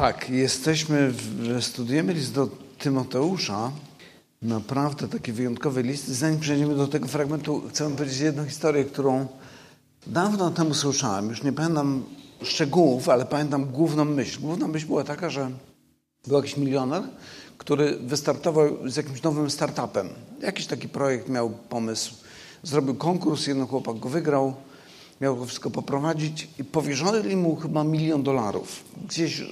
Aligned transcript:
Tak, 0.00 0.30
jesteśmy, 0.30 1.10
w, 1.10 1.58
studujemy 1.60 2.12
list 2.12 2.34
do 2.34 2.48
Tymoteusza. 2.78 3.70
Naprawdę 4.42 5.08
taki 5.08 5.32
wyjątkowy 5.32 5.82
list. 5.82 6.08
Zanim 6.08 6.40
przejdziemy 6.40 6.74
do 6.74 6.88
tego 6.88 7.08
fragmentu, 7.08 7.62
chcę 7.68 7.96
powiedzieć 7.96 8.18
jedną 8.18 8.46
historię, 8.46 8.84
którą 8.84 9.26
dawno 10.06 10.50
temu 10.50 10.74
słyszałem. 10.74 11.28
Już 11.28 11.42
nie 11.42 11.52
pamiętam 11.52 12.04
szczegółów, 12.42 13.08
ale 13.08 13.26
pamiętam 13.26 13.64
główną 13.64 14.04
myśl. 14.04 14.40
Główna 14.40 14.68
myśl 14.68 14.86
była 14.86 15.04
taka, 15.04 15.30
że 15.30 15.50
był 16.26 16.36
jakiś 16.36 16.56
milioner, 16.56 17.02
który 17.58 17.96
wystartował 17.96 18.90
z 18.90 18.96
jakimś 18.96 19.22
nowym 19.22 19.50
startupem. 19.50 20.08
Jakiś 20.42 20.66
taki 20.66 20.88
projekt 20.88 21.28
miał 21.28 21.50
pomysł. 21.50 22.14
Zrobił 22.62 22.94
konkurs, 22.94 23.46
jeden 23.46 23.66
chłopak 23.66 23.98
go 23.98 24.08
wygrał, 24.08 24.54
miał 25.20 25.36
to 25.36 25.46
wszystko 25.46 25.70
poprowadzić 25.70 26.48
i 26.58 26.64
powierzono 26.64 27.36
mu 27.36 27.56
chyba 27.56 27.84
milion 27.84 28.22
dolarów. 28.22 28.84
Gdzieś 29.08 29.42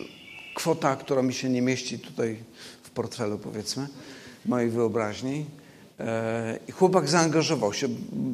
kwota, 0.59 0.97
która 0.97 1.23
mi 1.23 1.35
się 1.35 1.49
nie 1.49 1.63
mieści 1.63 1.99
tutaj 1.99 2.37
w 2.83 2.91
portfelu, 2.91 3.39
powiedzmy, 3.39 3.89
mojej 4.47 4.71
wyobraźni. 4.71 5.47
E, 6.01 6.59
I 6.69 6.73
chłopak 6.73 7.09
zaangażował 7.09 7.73
się, 7.73 7.89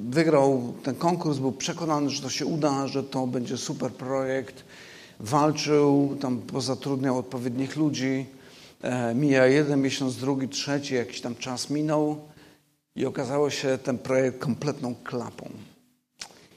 wygrał 0.08 0.74
ten 0.82 0.94
konkurs, 0.94 1.38
był 1.38 1.52
przekonany, 1.52 2.10
że 2.10 2.22
to 2.22 2.30
się 2.30 2.46
uda, 2.46 2.88
że 2.88 3.02
to 3.02 3.26
będzie 3.26 3.56
super 3.56 3.90
projekt. 3.92 4.64
Walczył, 5.20 6.16
tam 6.20 6.38
pozatrudniał 6.38 7.18
odpowiednich 7.18 7.76
ludzi. 7.76 8.26
E, 8.82 9.14
mija 9.14 9.46
jeden 9.46 9.80
miesiąc, 9.80 10.16
drugi, 10.16 10.48
trzeci, 10.48 10.94
jakiś 10.94 11.20
tam 11.20 11.36
czas 11.36 11.70
minął 11.70 12.20
i 12.96 13.06
okazało 13.06 13.50
się 13.50 13.78
ten 13.78 13.98
projekt 13.98 14.38
kompletną 14.38 14.94
klapą. 14.94 15.50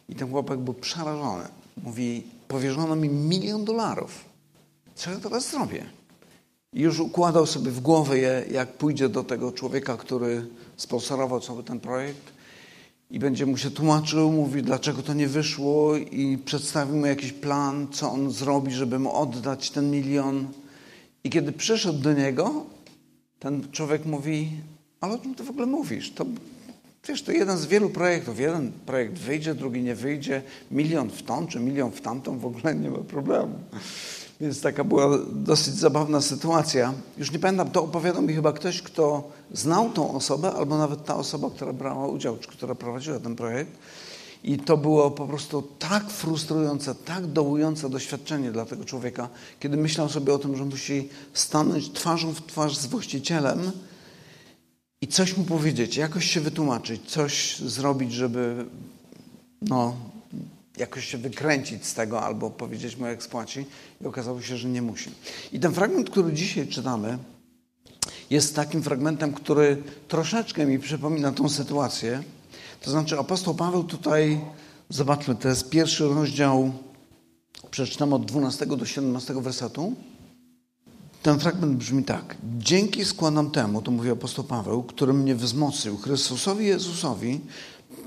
I 0.10 0.16
ten 0.16 0.32
chłopak 0.32 0.60
był 0.60 0.74
przerażony. 0.74 1.48
Mówi, 1.84 2.24
powierzono 2.48 2.96
mi 2.96 3.10
milion 3.10 3.66
dolarów. 3.66 4.27
Co 4.98 5.12
ja 5.12 5.18
teraz 5.18 5.52
zrobię? 5.52 5.86
I 6.74 6.82
już 6.82 7.00
układał 7.00 7.46
sobie 7.46 7.72
w 7.72 7.80
głowie, 7.80 8.46
jak 8.52 8.74
pójdzie 8.74 9.10
do 9.10 9.24
tego 9.24 9.52
człowieka, 9.52 9.98
który 9.98 10.48
sponsorował 10.78 11.40
cały 11.40 11.64
ten 11.64 11.80
projekt 11.80 12.34
i 13.12 13.20
będzie 13.20 13.46
mu 13.46 13.58
się 13.58 13.72
tłumaczył, 13.72 14.32
mówi, 14.32 14.64
dlaczego 14.64 15.02
to 15.04 15.14
nie 15.14 15.28
wyszło 15.28 15.96
i 15.96 16.38
przedstawił 16.46 16.96
mu 16.96 17.06
jakiś 17.06 17.34
plan, 17.34 17.88
co 17.92 18.12
on 18.12 18.32
zrobi, 18.32 18.72
żeby 18.72 19.00
mu 19.00 19.16
oddać 19.16 19.72
ten 19.72 19.92
milion. 19.92 20.48
I 21.24 21.30
kiedy 21.30 21.52
przyszedł 21.52 22.00
do 22.00 22.14
niego, 22.14 22.66
ten 23.40 23.72
człowiek 23.72 24.06
mówi, 24.06 24.52
ale 25.02 25.14
o 25.14 25.18
czym 25.18 25.36
ty 25.36 25.44
w 25.44 25.50
ogóle 25.50 25.66
mówisz? 25.66 26.12
To, 26.12 26.26
wiesz, 27.08 27.24
to 27.24 27.32
jeden 27.32 27.58
z 27.58 27.66
wielu 27.66 27.90
projektów. 27.90 28.40
Jeden 28.40 28.72
projekt 28.86 29.14
wyjdzie, 29.14 29.56
drugi 29.56 29.82
nie 29.82 29.96
wyjdzie. 29.96 30.42
Milion 30.72 31.10
w 31.10 31.24
tą, 31.24 31.48
czy 31.48 31.60
milion 31.60 31.92
w 31.92 32.02
tamtą, 32.02 32.40
w 32.40 32.46
ogóle 32.46 32.76
nie 32.76 32.90
ma 32.90 32.98
problemu. 32.98 33.60
Więc 34.42 34.62
taka 34.62 34.84
była 34.84 35.20
dosyć 35.32 35.74
zabawna 35.74 36.22
sytuacja. 36.22 36.94
Już 37.18 37.32
nie 37.32 37.40
pamiętam, 37.40 37.70
to 37.70 37.84
opowiadał 37.84 38.22
mi 38.22 38.34
chyba 38.34 38.54
ktoś, 38.54 38.82
kto 38.82 39.32
znał 39.54 39.90
tą 39.90 40.14
osobę, 40.14 40.54
albo 40.54 40.78
nawet 40.78 41.06
ta 41.06 41.16
osoba, 41.16 41.50
która 41.50 41.74
brała 41.74 42.08
udział, 42.08 42.38
czy 42.38 42.48
która 42.48 42.76
prowadziła 42.76 43.20
ten 43.20 43.36
projekt. 43.36 43.72
I 44.44 44.58
to 44.58 44.78
było 44.78 45.12
po 45.12 45.28
prostu 45.28 45.64
tak 45.80 46.10
frustrujące, 46.10 46.96
tak 46.96 47.26
dołujące 47.26 47.90
doświadczenie 47.90 48.52
dla 48.52 48.66
tego 48.66 48.86
człowieka, 48.86 49.30
kiedy 49.60 49.78
myślał 49.78 50.10
sobie 50.10 50.34
o 50.34 50.38
tym, 50.38 50.58
że 50.58 50.66
musi 50.66 51.10
stanąć 51.34 51.92
twarzą 51.92 52.34
w 52.34 52.46
twarz 52.46 52.78
z 52.78 52.86
właścicielem 52.86 53.72
i 55.02 55.08
coś 55.08 55.38
mu 55.38 55.44
powiedzieć, 55.44 55.98
jakoś 55.98 56.26
się 56.26 56.42
wytłumaczyć, 56.42 57.02
coś 57.12 57.60
zrobić, 57.60 58.14
żeby 58.14 58.66
no, 59.62 59.96
jakoś 60.78 61.06
się 61.06 61.18
wykręcić 61.18 61.86
z 61.86 61.94
tego 61.94 62.22
albo 62.22 62.50
powiedzieć 62.50 62.98
mu, 62.98 63.06
jak 63.06 63.24
spłaci. 63.24 63.66
I 64.02 64.06
okazało 64.06 64.42
się, 64.42 64.58
że 64.58 64.70
nie 64.70 64.82
musi. 64.82 65.12
I 65.52 65.60
ten 65.60 65.74
fragment, 65.74 66.10
który 66.10 66.34
dzisiaj 66.34 66.68
czytamy, 66.68 67.18
jest 68.30 68.56
takim 68.56 68.84
fragmentem, 68.84 69.34
który 69.34 69.84
troszeczkę 70.08 70.66
mi 70.66 70.80
przypomina 70.80 71.32
tą 71.32 71.50
sytuację. 71.50 72.24
To 72.82 72.92
znaczy 72.92 73.20
apostoł 73.20 73.56
Paweł 73.56 73.84
tutaj, 73.84 74.42
zobaczmy, 74.90 75.36
to 75.36 75.48
jest 75.48 75.70
pierwszy 75.70 76.08
rozdział, 76.08 76.72
przeczytam 77.72 78.14
od 78.14 78.26
12 78.26 78.66
do 78.66 78.86
17 78.86 79.34
wersetu. 79.34 79.94
Ten 81.24 81.40
fragment 81.40 81.78
brzmi 81.78 82.04
tak. 82.04 82.38
Dzięki 82.58 83.06
składam 83.06 83.52
temu, 83.52 83.82
to 83.82 83.92
mówi 83.92 84.10
apostoł 84.10 84.46
Paweł, 84.46 84.84
który 84.84 85.14
mnie 85.14 85.36
wzmocnił, 85.36 85.98
Chrystusowi 85.98 86.66
Jezusowi, 86.66 87.42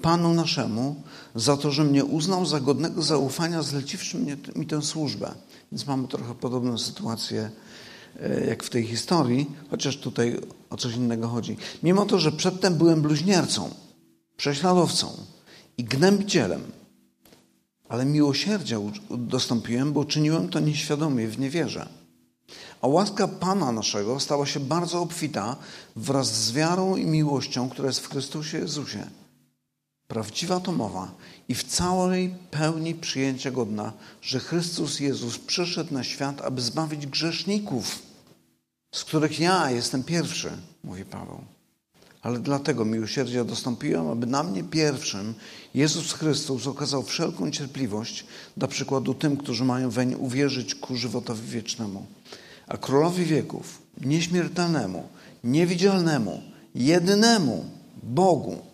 Panu 0.02 0.34
naszemu, 0.34 1.02
za 1.34 1.56
to, 1.56 1.70
że 1.70 1.84
mnie 1.84 2.04
uznał 2.04 2.46
za 2.46 2.60
godnego 2.60 3.02
zaufania, 3.02 3.62
zleciwszy 3.62 4.18
mi 4.56 4.66
tę 4.66 4.82
służbę. 4.82 5.34
Więc 5.72 5.86
mamy 5.86 6.08
trochę 6.08 6.34
podobną 6.34 6.78
sytuację 6.78 7.50
e, 8.20 8.46
jak 8.46 8.62
w 8.62 8.70
tej 8.70 8.86
historii, 8.86 9.50
chociaż 9.70 9.96
tutaj 9.96 10.40
o 10.70 10.76
coś 10.76 10.94
innego 10.94 11.28
chodzi. 11.28 11.56
Mimo 11.82 12.06
to, 12.06 12.18
że 12.18 12.32
przedtem 12.32 12.74
byłem 12.74 13.02
bluźniercą, 13.02 13.70
prześladowcą 14.36 15.12
i 15.78 15.84
gnębicielem, 15.84 16.62
ale 17.88 18.04
miłosierdzia 18.04 18.78
dostąpiłem, 19.10 19.92
bo 19.92 20.04
czyniłem 20.04 20.48
to 20.48 20.60
nieświadomie, 20.60 21.28
w 21.28 21.38
niewierze. 21.38 21.88
A 22.82 22.88
łaska 22.88 23.28
Pana 23.28 23.72
naszego 23.72 24.20
stała 24.20 24.46
się 24.46 24.60
bardzo 24.60 25.00
obfita 25.00 25.56
wraz 25.96 26.44
z 26.44 26.52
wiarą 26.52 26.96
i 26.96 27.06
miłością, 27.06 27.68
która 27.68 27.88
jest 27.88 28.00
w 28.00 28.08
Chrystusie 28.08 28.58
Jezusie. 28.58 29.06
Prawdziwa 30.10 30.60
to 30.60 30.72
mowa 30.72 31.14
i 31.48 31.54
w 31.54 31.64
całej 31.64 32.34
pełni 32.50 32.94
przyjęcia 32.94 33.50
godna, 33.50 33.92
że 34.22 34.40
Chrystus 34.40 35.00
Jezus 35.00 35.38
przyszedł 35.38 35.94
na 35.94 36.04
świat, 36.04 36.40
aby 36.40 36.60
zbawić 36.62 37.06
grzeszników, 37.06 38.02
z 38.94 39.04
których 39.04 39.40
ja 39.40 39.70
jestem 39.70 40.02
pierwszy, 40.02 40.50
mówi 40.84 41.04
Paweł. 41.04 41.40
Ale 42.22 42.38
dlatego 42.38 42.84
miłosierdzia 42.84 43.44
dostąpiłem, 43.44 44.08
aby 44.08 44.26
na 44.26 44.42
mnie 44.42 44.64
pierwszym 44.64 45.34
Jezus 45.74 46.12
Chrystus 46.12 46.66
okazał 46.66 47.02
wszelką 47.02 47.50
cierpliwość, 47.50 48.24
dla 48.56 48.68
przykładu 48.68 49.14
tym, 49.14 49.36
którzy 49.36 49.64
mają 49.64 49.90
weń 49.90 50.14
uwierzyć 50.14 50.74
ku 50.74 50.96
żywotowi 50.96 51.48
wiecznemu. 51.48 52.06
A 52.68 52.76
królowi 52.76 53.24
wieków, 53.24 53.82
nieśmiertelnemu, 54.00 55.08
niewidzialnemu, 55.44 56.42
jedynemu 56.74 57.64
Bogu, 58.02 58.69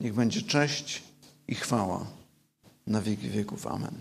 Niech 0.00 0.14
będzie 0.14 0.42
cześć 0.42 1.02
i 1.48 1.54
chwała 1.54 2.06
na 2.86 3.02
wieki 3.02 3.28
wieków. 3.28 3.66
Amen. 3.66 3.94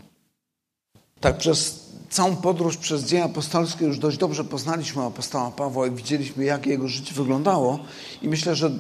Tak, 1.20 1.38
przez 1.38 1.86
całą 2.10 2.36
podróż 2.36 2.78
przez 2.78 3.04
dzieje 3.04 3.24
apostolskie 3.24 3.86
już 3.86 4.00
dość 4.00 4.18
dobrze 4.18 4.44
poznaliśmy 4.44 5.04
apostoła 5.04 5.52
Pawła 5.52 5.88
i 5.88 5.92
widzieliśmy, 5.92 6.46
jak 6.46 6.66
jego 6.66 6.88
życie 6.88 7.14
wyglądało. 7.14 7.80
I 8.22 8.30
myślę, 8.30 8.56
że 8.56 8.72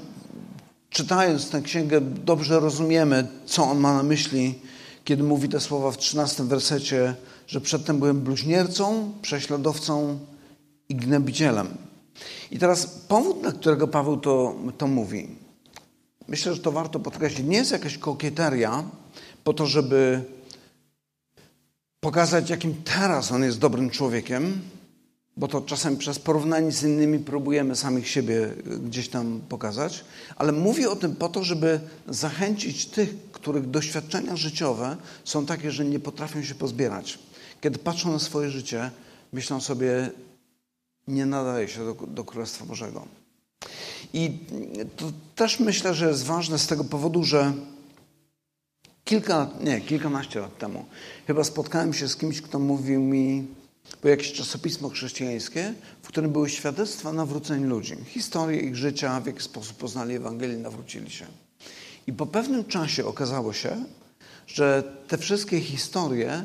czytając 0.89 1.50
tę 1.50 1.61
księgę, 1.61 2.01
dobrze 2.01 2.59
rozumiemy, 2.59 3.28
co 3.45 3.63
on 3.63 3.78
ma 3.78 3.94
na 3.94 4.03
myśli, 4.03 4.59
kiedy 5.03 5.23
mówi 5.23 5.49
te 5.49 5.59
słowa 5.59 5.91
w 5.91 5.97
13 5.97 6.44
wersecie, 6.44 7.16
że 7.47 7.61
przedtem 7.61 7.99
byłem 7.99 8.22
bluźniercą, 8.22 9.11
prześladowcą 9.22 10.19
i 10.89 10.95
gnębicielem. 10.95 11.67
I 12.51 12.59
teraz 12.59 12.85
powód, 12.88 13.41
dla 13.41 13.51
którego 13.51 13.88
Paweł 13.88 14.17
to, 14.17 14.55
to 14.78 14.88
mówi 14.88 15.47
myślę, 16.28 16.54
że 16.54 16.62
to 16.62 16.72
warto 16.72 17.00
podkreślić, 17.00 17.48
nie 17.48 17.58
jest 17.58 17.72
jakaś 17.72 17.98
kokieteria 17.98 18.84
po 19.44 19.54
to, 19.54 19.66
żeby 19.66 20.24
pokazać, 22.00 22.50
jakim 22.50 22.76
teraz 22.84 23.32
on 23.32 23.44
jest 23.44 23.60
dobrym 23.60 23.90
człowiekiem, 23.90 24.62
bo 25.38 25.48
to 25.48 25.62
czasem 25.62 25.98
przez 25.98 26.20
porównanie 26.20 26.72
z 26.72 26.84
innymi 26.84 27.20
próbujemy 27.20 27.76
samych 27.76 28.10
siebie 28.10 28.50
gdzieś 28.86 29.10
tam 29.10 29.42
pokazać, 29.50 30.06
ale 30.36 30.52
mówię 30.52 30.90
o 30.90 30.96
tym 30.96 31.16
po 31.16 31.30
to, 31.30 31.44
żeby 31.44 31.80
zachęcić 32.08 32.86
tych, 32.86 33.32
których 33.32 33.70
doświadczenia 33.70 34.36
życiowe 34.36 34.98
są 35.24 35.46
takie, 35.46 35.72
że 35.72 35.86
nie 35.86 36.00
potrafią 36.00 36.44
się 36.44 36.56
pozbierać. 36.56 37.20
Kiedy 37.62 37.80
patrzą 37.80 38.12
na 38.12 38.20
swoje 38.20 38.50
życie, 38.50 38.92
myślą 39.34 39.62
sobie, 39.62 40.09
nie 41.08 41.26
nadaje 41.26 41.68
się 41.68 41.85
do, 41.85 42.08
do 42.08 42.23
Królestwa 42.23 42.66
Bożego. 42.66 43.08
I 44.14 44.32
to 44.96 45.12
też 45.36 45.59
myślę, 45.59 45.94
że 45.94 46.08
jest 46.09 46.24
ważne 46.26 46.59
z 46.59 46.68
tego 46.68 46.84
powodu, 46.84 47.24
że 47.24 47.54
kilka, 49.04 49.50
nie, 49.64 49.82
kilkanaście 49.82 50.40
lat 50.40 50.58
temu 50.58 50.86
chyba 51.28 51.44
spotkałem 51.44 51.94
się 51.94 52.08
z 52.08 52.16
kimś, 52.16 52.42
kto 52.42 52.59
mówił 52.59 53.02
mi, 53.02 53.48
było 54.02 54.12
jakieś 54.12 54.34
czasopismo 54.34 54.90
chrześcijańskie, 54.90 55.74
w 56.02 56.08
którym 56.08 56.32
były 56.32 56.50
świadectwa 56.50 57.14
nawróceń 57.14 57.64
ludzi, 57.64 57.96
historie 58.06 58.59
ich 58.59 58.76
życia, 58.76 59.20
w 59.20 59.26
jaki 59.26 59.42
sposób 59.42 59.78
poznali 59.78 60.16
Ewangelię, 60.16 60.58
nawrócili 60.58 61.12
się. 61.12 61.26
I 62.08 62.14
po 62.14 62.26
pewnym 62.26 62.66
czasie 62.66 63.06
okazało 63.06 63.54
się, 63.54 63.86
że 64.48 64.84
te 65.08 65.18
wszystkie 65.18 65.62
historie 65.62 66.44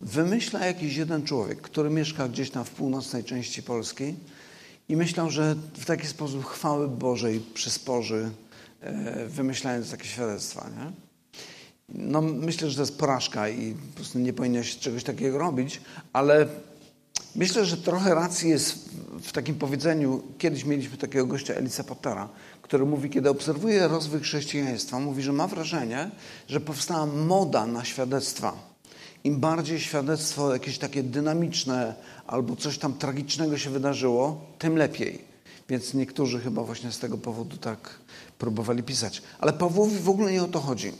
wymyśla 0.00 0.66
jakiś 0.66 0.96
jeden 0.96 1.24
człowiek, 1.24 1.60
który 1.60 1.90
mieszka 1.90 2.28
gdzieś 2.28 2.50
tam 2.50 2.64
w 2.64 2.70
północnej 2.70 3.24
części 3.24 3.62
Polski 3.62 4.14
i 4.92 4.96
myślał, 4.96 5.30
że 5.30 5.56
w 5.74 5.84
taki 5.84 6.06
sposób 6.06 6.44
chwały 6.44 6.88
Bożej 6.88 7.40
przysporzy, 7.54 8.30
e, 8.80 9.26
wymyślając 9.26 9.90
takie 9.90 10.04
świadectwa. 10.04 10.70
Nie? 10.70 10.92
No, 11.88 12.22
myślę, 12.22 12.70
że 12.70 12.76
to 12.76 12.82
jest 12.82 12.98
porażka 12.98 13.48
i 13.48 13.74
po 13.74 13.96
prostu 13.96 14.18
nie 14.18 14.32
powinno 14.32 14.62
się 14.62 14.80
czegoś 14.80 15.04
takiego 15.04 15.38
robić, 15.38 15.80
ale 16.12 16.46
myślę, 17.36 17.64
że 17.64 17.76
trochę 17.76 18.14
racji 18.14 18.50
jest 18.50 18.88
w 19.22 19.32
takim 19.32 19.54
powiedzeniu, 19.54 20.22
kiedyś 20.38 20.64
mieliśmy 20.64 20.96
takiego 20.96 21.26
gościa 21.26 21.54
Elisa 21.54 21.84
Pottera, 21.84 22.28
który 22.62 22.86
mówi, 22.86 23.10
kiedy 23.10 23.30
obserwuje 23.30 23.88
rozwój 23.88 24.20
chrześcijaństwa, 24.20 25.00
mówi, 25.00 25.22
że 25.22 25.32
ma 25.32 25.46
wrażenie, 25.46 26.10
że 26.48 26.60
powstała 26.60 27.06
moda 27.06 27.66
na 27.66 27.84
świadectwa. 27.84 28.71
Im 29.24 29.40
bardziej 29.40 29.80
świadectwo 29.80 30.52
jakieś 30.52 30.78
takie 30.78 31.02
dynamiczne 31.02 31.94
albo 32.26 32.56
coś 32.56 32.78
tam 32.78 32.94
tragicznego 32.94 33.58
się 33.58 33.70
wydarzyło, 33.70 34.46
tym 34.58 34.76
lepiej. 34.76 35.24
Więc 35.68 35.94
niektórzy 35.94 36.40
chyba 36.40 36.62
właśnie 36.62 36.92
z 36.92 36.98
tego 36.98 37.18
powodu 37.18 37.56
tak 37.56 37.98
próbowali 38.38 38.82
pisać. 38.82 39.22
Ale 39.38 39.52
Pawłowi 39.52 39.98
w 39.98 40.08
ogóle 40.08 40.32
nie 40.32 40.42
o 40.42 40.48
to 40.48 40.60
chodzi. 40.60 40.92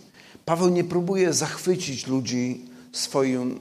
Paweł 0.45 0.69
nie 0.69 0.85
próbuje 0.85 1.33
zachwycić 1.33 2.07
ludzi 2.07 2.65
swoim, 2.93 3.61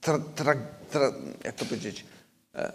tra, 0.00 0.18
tra, 0.34 0.54
tra, 0.90 1.12
jak 1.44 1.54
to 1.54 1.64
powiedzieć, 1.64 2.04
e, 2.54 2.72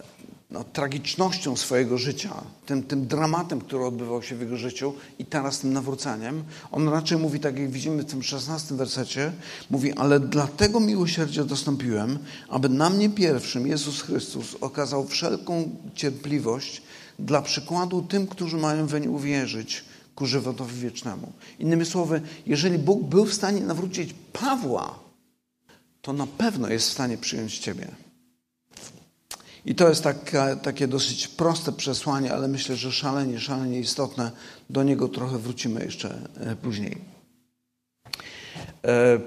no, 0.52 0.64
tragicznością 0.64 1.56
swojego 1.56 1.98
życia, 1.98 2.34
tym, 2.66 2.84
tym 2.84 3.08
dramatem, 3.08 3.62
który 3.62 3.86
odbywał 3.86 4.24
się 4.24 4.36
w 4.36 4.42
jego 4.42 4.58
życiu 4.58 4.94
i 5.20 5.26
teraz 5.26 5.60
tym 5.60 5.74
nawróceniem. 5.74 6.44
On 6.72 6.90
raczej 6.90 7.18
mówi, 7.18 7.40
tak 7.40 7.60
jak 7.60 7.72
widzimy 7.72 8.04
w 8.04 8.06
tym 8.06 8.24
szesnastym 8.24 8.78
wersecie, 8.78 9.32
mówi, 9.70 9.94
ale 9.94 10.20
dlatego 10.20 10.80
miłosierdzie 10.80 11.44
dostąpiłem, 11.44 12.20
aby 12.50 12.70
na 12.70 12.90
mnie 12.90 13.10
pierwszym 13.10 13.68
Jezus 13.68 14.02
Chrystus 14.02 14.56
okazał 14.62 15.08
wszelką 15.08 15.70
cierpliwość 15.96 16.82
dla 17.20 17.42
przykładu 17.42 18.02
tym, 18.02 18.28
którzy 18.28 18.58
mają 18.58 18.88
weń 18.88 19.08
uwierzyć 19.08 19.84
ku 20.16 20.26
żywotowi 20.26 20.80
wiecznemu. 20.80 21.32
Innymi 21.60 21.86
słowy, 21.86 22.22
jeżeli 22.46 22.78
Bóg 22.78 23.04
był 23.04 23.26
w 23.26 23.34
stanie 23.34 23.62
nawrócić 23.62 24.16
Pawła, 24.34 25.00
to 26.02 26.14
na 26.14 26.28
pewno 26.28 26.70
jest 26.70 26.90
w 26.90 26.94
stanie 26.94 27.18
przyjąć 27.18 27.60
Ciebie. 27.60 28.07
I 29.68 29.76
to 29.76 29.90
jest 29.90 30.04
taka, 30.04 30.56
takie 30.56 30.88
dosyć 30.88 31.28
proste 31.28 31.72
przesłanie, 31.72 32.34
ale 32.34 32.48
myślę, 32.48 32.76
że 32.76 32.92
szalenie, 32.92 33.40
szalenie 33.40 33.80
istotne. 33.80 34.32
Do 34.70 34.84
niego 34.84 35.08
trochę 35.08 35.38
wrócimy 35.38 35.86
jeszcze 35.86 36.20
e, 36.40 36.56
później. 36.56 36.98
E, 38.86 39.20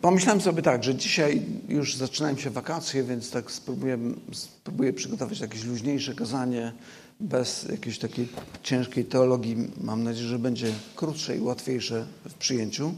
pomyślałem 0.00 0.40
sobie 0.40 0.62
tak, 0.62 0.84
że 0.84 0.94
dzisiaj 0.94 1.42
już 1.68 1.96
zaczynają 1.96 2.36
się 2.36 2.50
wakacje, 2.50 3.04
więc 3.04 3.30
tak 3.30 3.50
spróbuję, 3.50 3.98
spróbuję 4.32 4.92
przygotować 4.92 5.40
jakieś 5.40 5.64
luźniejsze 5.64 6.14
kazanie, 6.14 6.72
bez 7.20 7.64
jakiejś 7.64 7.98
takiej 7.98 8.28
ciężkiej 8.62 9.04
teologii. 9.04 9.56
Mam 9.80 10.04
nadzieję, 10.04 10.28
że 10.28 10.38
będzie 10.38 10.72
krótsze 10.96 11.36
i 11.36 11.40
łatwiejsze 11.40 12.06
w 12.28 12.34
przyjęciu. 12.34 12.94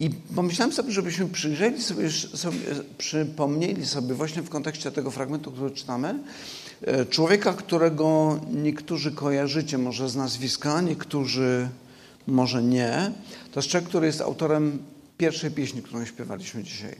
I 0.00 0.10
pomyślałem 0.10 0.72
sobie, 0.72 0.92
żebyśmy 0.92 1.28
przyjrzeli 1.28 1.82
sobie, 1.82 2.10
sobie, 2.10 2.58
przypomnieli 2.98 3.86
sobie 3.86 4.14
właśnie 4.14 4.42
w 4.42 4.50
kontekście 4.50 4.90
tego 4.90 5.10
fragmentu, 5.10 5.52
który 5.52 5.70
czytamy, 5.70 6.22
e, 6.82 7.06
człowieka, 7.06 7.52
którego 7.52 8.40
niektórzy 8.52 9.12
kojarzycie 9.12 9.78
może 9.78 10.08
z 10.08 10.16
nazwiska, 10.16 10.80
niektórzy 10.80 11.68
może 12.26 12.62
nie. 12.62 13.12
To 13.52 13.60
jest 13.60 13.68
człowiek, 13.68 13.88
który 13.88 14.06
jest 14.06 14.20
autorem 14.20 14.78
pierwszej 15.16 15.50
pieśni, 15.50 15.82
którą 15.82 16.04
śpiewaliśmy 16.04 16.62
dzisiaj. 16.64 16.96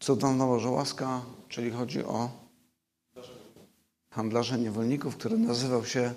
Cudowna 0.00 0.46
Boże 0.46 0.68
łaska, 0.68 1.20
czyli 1.48 1.70
chodzi 1.70 2.04
o 2.04 2.30
handlarza 4.10 4.56
niewolników, 4.56 5.16
który 5.16 5.38
nazywał 5.38 5.84
się 5.84 6.14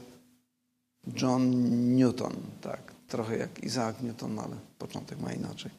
John 1.22 1.52
Newton. 1.96 2.34
Tak 2.62 2.94
trochę 3.12 3.38
jak 3.38 3.64
Isaac 3.64 3.96
Newton, 4.02 4.40
ale 4.40 4.56
początek 4.80 5.20
ma 5.20 5.34
inaczej. 5.34 5.72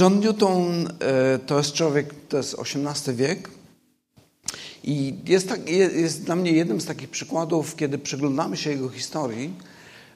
John 0.00 0.20
Newton 0.20 0.88
e, 1.00 1.38
to 1.38 1.58
jest 1.58 1.72
człowiek, 1.72 2.14
to 2.28 2.36
jest 2.36 2.56
XVIII 2.58 3.16
wiek 3.16 3.50
i 4.84 5.14
jest, 5.26 5.48
tak, 5.48 5.70
jest 5.70 6.24
dla 6.24 6.36
mnie 6.36 6.52
jednym 6.52 6.80
z 6.80 6.86
takich 6.86 7.10
przykładów, 7.10 7.76
kiedy 7.76 7.98
przyglądamy 7.98 8.56
się 8.56 8.70
jego 8.70 8.88
historii, 8.88 9.54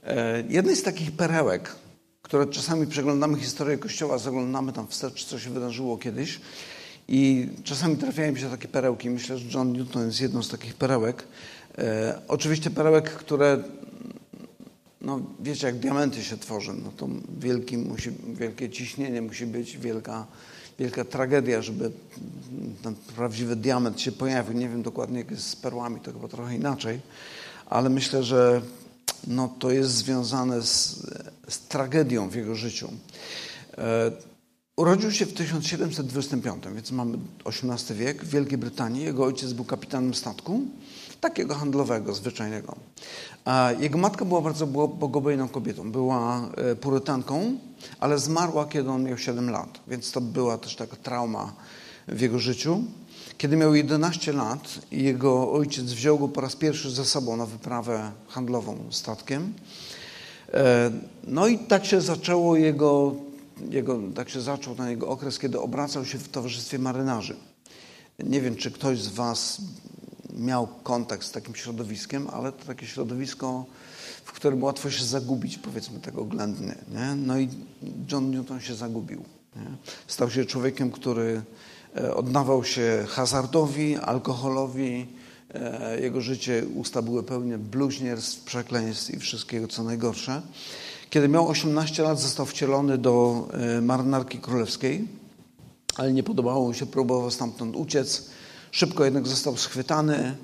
e, 0.05 0.44
jednej 0.49 0.76
z 0.76 0.82
takich 0.82 1.12
perełek, 1.12 1.76
które 2.23 2.47
czasami 2.47 2.87
przeglądamy 2.87 3.38
historię 3.38 3.79
Kościoła, 3.79 4.19
zaglądamy 4.19 4.73
tam 4.73 4.87
wstecz, 4.87 5.25
co 5.25 5.38
się 5.38 5.50
wydarzyło 5.50 5.99
kiedyś 5.99 6.41
i 7.09 7.49
czasami 7.64 7.97
trafiają 7.97 8.32
mi 8.32 8.41
się 8.41 8.50
takie 8.50 8.69
perełki. 8.69 9.11
Myślę, 9.11 9.38
że 9.38 9.59
John 9.59 9.73
Newton 9.73 10.06
jest 10.06 10.21
jedną 10.21 10.43
z 10.43 10.49
takich 10.49 10.75
perełek. 10.75 11.25
E, 11.79 12.19
oczywiście 12.29 12.71
perełek, 12.71 13.11
które 13.11 13.62
no 15.00 15.21
wiecie, 15.41 15.67
jak 15.67 15.79
diamenty 15.79 16.25
się 16.25 16.37
tworzą, 16.37 16.75
no 16.85 16.93
to 16.97 17.09
wielki 17.39 17.79
musi, 17.79 18.11
wielkie 18.35 18.71
ciśnienie 18.71 19.23
musi 19.23 19.47
być, 19.47 19.79
wielka, 19.79 20.27
wielka 20.79 21.05
tragedia, 21.05 21.62
żeby 21.62 21.91
ten 22.83 22.95
prawdziwy 23.17 23.56
diament 23.56 24.00
się 24.00 24.12
pojawił. 24.12 24.59
Nie 24.59 24.69
wiem 24.69 24.83
dokładnie, 24.83 25.19
jak 25.19 25.31
jest 25.31 25.47
z 25.47 25.56
perłami, 25.56 26.00
to 26.00 26.12
chyba 26.12 26.29
trochę 26.29 26.56
inaczej, 26.56 27.00
ale 27.67 27.89
myślę, 27.91 28.23
że 28.23 28.62
no, 29.27 29.55
to 29.59 29.71
jest 29.71 29.91
związane 29.91 30.62
z, 30.62 31.06
z 31.49 31.59
tragedią 31.59 32.29
w 32.29 32.35
jego 32.35 32.55
życiu. 32.55 32.89
Urodził 34.79 35.13
się 35.13 35.27
w 35.27 35.33
1725, 35.33 36.65
więc 36.75 36.93
mamy 36.93 37.19
XVIII 37.45 37.99
wiek 37.99 38.25
w 38.25 38.29
Wielkiej 38.29 38.59
Brytanii. 38.59 39.05
Jego 39.05 39.25
ojciec 39.25 39.53
był 39.53 39.65
kapitanem 39.65 40.15
statku, 40.15 40.61
takiego 41.21 41.55
handlowego, 41.55 42.15
zwyczajnego. 42.15 42.77
Jego 43.79 43.99
matka 43.99 44.25
była 44.25 44.41
bardzo 44.41 44.67
bogobojną 44.67 45.49
kobietą. 45.49 45.93
Była 45.93 46.51
e, 46.57 46.77
purytanką, 46.77 47.59
ale 48.01 48.19
zmarła, 48.19 48.67
kiedy 48.67 48.91
on 48.91 49.05
miał 49.05 49.19
7 49.19 49.51
lat. 49.51 49.81
Więc 49.89 50.13
to 50.13 50.21
była 50.21 50.59
też 50.59 50.77
taka 50.77 50.97
trauma 50.97 51.53
w 52.09 52.21
jego 52.21 52.39
życiu. 52.39 52.83
Kiedy 53.39 53.57
miał 53.57 53.75
11 53.75 54.33
lat, 54.33 54.79
jego 54.91 55.53
ojciec 55.53 55.85
wziął 55.85 56.19
go 56.19 56.29
po 56.29 56.41
raz 56.41 56.57
pierwszy 56.57 56.91
ze 56.91 57.05
sobą 57.05 57.37
na 57.37 57.47
wyprawę 57.47 58.13
handlową 58.29 58.79
statkiem. 58.91 59.55
E, 60.55 60.91
no 61.25 61.47
i 61.47 61.59
tak 61.59 61.85
się 61.85 62.01
zaczęło 62.01 62.57
jego, 62.57 63.15
jego, 63.71 64.01
tak 64.15 64.29
się 64.29 64.41
zaczął 64.41 64.75
ten 64.75 64.89
jego 64.89 65.09
okres, 65.09 65.39
kiedy 65.39 65.61
obracał 65.61 66.05
się 66.05 66.19
w 66.19 66.29
towarzystwie 66.29 66.79
marynarzy. 66.79 67.37
Nie 68.19 68.41
wiem, 68.41 68.57
czy 68.57 68.71
ktoś 68.71 69.03
z 69.03 69.09
Was 69.09 69.61
miał 70.39 70.67
kontakt 70.83 71.25
z 71.25 71.33
takim 71.33 71.55
środowiskiem, 71.55 72.29
ale 72.33 72.53
to 72.53 72.65
takie 72.65 72.87
środowisko, 72.87 73.67
w 74.25 74.33
którym 74.33 74.63
łatwo 74.63 74.91
się 74.91 75.05
zagubić, 75.05 75.59
powiedzmy 75.59 76.01
tego 76.01 76.21
oględnie. 76.21 76.75
Nie? 76.95 77.15
No 77.15 77.39
i 77.39 77.49
John 78.13 78.31
Newton 78.31 78.61
się 78.61 78.75
zagubił. 78.75 79.25
Nie? 79.57 79.77
Stał 80.07 80.31
się 80.31 80.45
człowiekiem, 80.45 80.91
który 80.91 81.43
e, 81.97 82.15
oddawał 82.15 82.65
się 82.65 83.07
hazardowi, 83.09 83.97
alkoholowi. 83.97 85.07
E, 85.55 86.01
jego 86.01 86.21
życie, 86.21 86.62
usta 86.75 87.03
były 87.03 87.23
pełne 87.23 87.59
bluźnierstw, 87.59 88.45
przekleństw 88.45 89.11
i 89.11 89.19
wszystkiego, 89.19 89.69
co 89.69 89.83
najgorsze. 89.83 90.43
Kiedy 91.11 91.29
miał 91.29 91.49
18 91.49 92.03
lat, 92.03 92.21
został 92.21 92.47
wcielony 92.47 92.99
do 92.99 93.49
e, 93.53 93.81
marynarki 93.81 94.38
królewskiej, 94.38 95.09
ale 95.97 96.12
nie 96.12 96.23
podobało 96.23 96.67
mu 96.67 96.75
się, 96.75 96.87
próbował 96.87 97.31
stamtąd 97.31 97.77
uciec 97.77 98.31
Szybko 98.71 99.05
jednak 99.05 99.27
został 99.27 99.57
schwytany, 99.57 100.37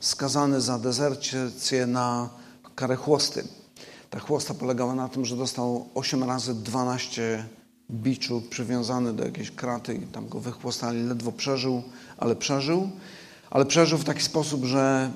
skazany 0.00 0.60
za 0.60 0.78
dezercję 0.78 1.86
na 1.86 2.28
karę 2.74 2.96
chłosty. 2.96 3.44
Ta 4.10 4.18
chłosta 4.18 4.54
polegała 4.54 4.94
na 4.94 5.08
tym, 5.08 5.24
że 5.24 5.36
dostał 5.36 5.88
8 5.94 6.24
razy 6.24 6.54
12 6.54 7.44
biczu 7.90 8.42
przywiązany 8.50 9.12
do 9.12 9.24
jakiejś 9.24 9.50
kraty 9.50 9.94
i 9.94 10.00
tam 10.00 10.28
go 10.28 10.40
wychłostali. 10.40 11.02
Ledwo 11.02 11.32
przeżył, 11.32 11.82
ale 12.18 12.36
przeżył. 12.36 12.90
Ale 13.50 13.64
przeżył 13.64 13.98
w 13.98 14.04
taki 14.04 14.22
sposób, 14.22 14.64
że 14.64 15.10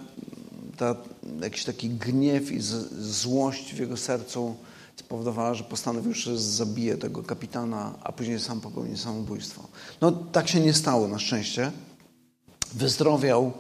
ta, 0.77 0.97
jakiś 1.43 1.65
taki 1.65 1.91
gniew 1.91 2.53
i 2.53 2.61
z, 2.61 2.93
złość 3.03 3.75
w 3.75 3.79
jego 3.79 3.97
sercu 3.97 4.57
spowodowała, 4.97 5.55
że 5.55 5.65
postanowił, 5.65 6.15
że 6.15 6.39
zabije 6.39 6.97
tego 6.97 7.23
kapitana, 7.23 7.95
a 8.03 8.13
później 8.13 8.41
sam 8.41 8.61
popełni 8.61 8.99
samobójstwo. 8.99 9.63
No 10.01 10.13
tak 10.13 10.49
się 10.49 10.61
nie 10.61 10.75
stało 10.75 11.09
na 11.09 11.19
szczęście 11.19 11.73
wyzdrowiał. 12.75 13.53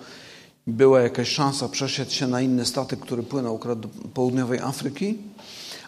Była 0.67 1.01
jakaś 1.01 1.29
szansa, 1.29 1.69
przeszedł 1.69 2.11
się 2.11 2.27
na 2.27 2.41
inny 2.41 2.65
statek, 2.65 3.01
który 3.01 3.23
płynął 3.23 3.61
do 3.77 3.89
południowej 4.15 4.59
Afryki, 4.59 5.19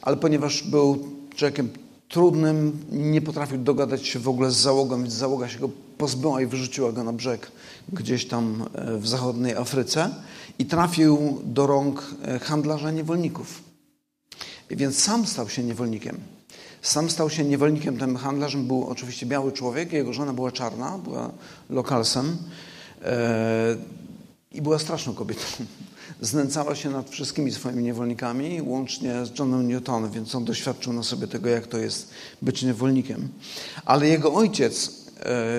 ale 0.03 0.17
ponieważ 0.17 0.63
był 0.63 1.09
człowiekiem 1.37 1.69
trudnym, 2.09 2.85
nie 2.91 3.21
potrafił 3.21 3.59
dogadać 3.59 4.07
się 4.07 4.19
w 4.19 4.29
ogóle 4.29 4.51
z 4.51 4.57
załogą, 4.57 5.03
więc 5.03 5.15
załoga 5.15 5.49
się 5.49 5.59
go 5.59 5.69
pozbyła 5.99 6.43
i 6.43 6.47
wyrzuciła 6.47 6.93
go 6.93 7.05
na 7.05 7.13
brzeg 7.13 7.53
gdzieś 7.93 8.27
tam 8.27 8.65
e, 8.75 8.99
w 8.99 9.09
zachodniej 9.09 9.55
Afryce 9.55 10.11
i 10.59 10.67
trafił 10.67 11.41
do 11.45 11.67
rąk 11.67 12.15
e, 12.23 12.39
handlarza 12.39 12.91
niewolników. 12.91 13.74
Więc 14.71 14.99
sam 14.99 15.27
stał 15.27 15.49
się 15.49 15.63
niewolnikiem. 15.63 16.21
Sam 16.83 17.11
stał 17.11 17.31
się 17.31 17.45
niewolnikiem, 17.45 17.99
tym 17.99 18.17
handlarzem 18.17 18.67
był 18.67 18.87
oczywiście 18.89 19.27
biały 19.27 19.53
człowiek, 19.53 19.93
jego 19.93 20.13
żona 20.13 20.33
była 20.33 20.53
czarna, 20.53 20.99
była 20.99 21.31
lokalsem. 21.71 22.37
I 24.53 24.63
była 24.63 24.79
straszną 24.79 25.15
kobietą. 25.15 25.43
Znęcała 26.21 26.75
się 26.75 26.91
nad 26.91 27.11
wszystkimi 27.11 27.53
swoimi 27.53 27.83
niewolnikami, 27.83 28.63
łącznie 28.63 29.27
z 29.27 29.39
Johnem 29.39 29.69
Newtonem, 29.69 30.11
więc 30.11 30.35
on 30.35 30.45
doświadczył 30.45 30.93
na 30.93 31.03
sobie 31.03 31.27
tego, 31.27 31.49
jak 31.49 31.67
to 31.67 31.79
jest 31.79 32.11
być 32.43 32.63
niewolnikiem. 32.63 33.29
Ale 33.85 34.09
jego 34.09 34.35
ojciec 34.35 35.04
e, 35.04 35.04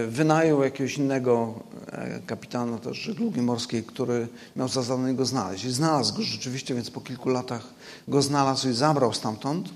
wynajął 0.08 0.64
jakiegoś 0.64 0.98
innego 0.98 1.54
e, 1.88 2.20
kapitana 2.26 2.78
też 2.78 2.98
żeglugi 2.98 3.42
morskiej, 3.42 3.84
który 3.84 4.28
miał 4.56 4.68
za 4.68 4.82
zadanie 4.82 5.14
go 5.14 5.26
znaleźć. 5.26 5.66
I 5.66 5.72
znalazł 5.72 6.16
go 6.16 6.22
rzeczywiście, 6.22 6.76
więc 6.76 6.92
po 6.92 7.02
kilku 7.02 7.30
latach 7.30 7.68
go 8.08 8.22
znalazł 8.22 8.70
i 8.70 8.74
zabrał 8.74 9.14
stamtąd. 9.14 9.70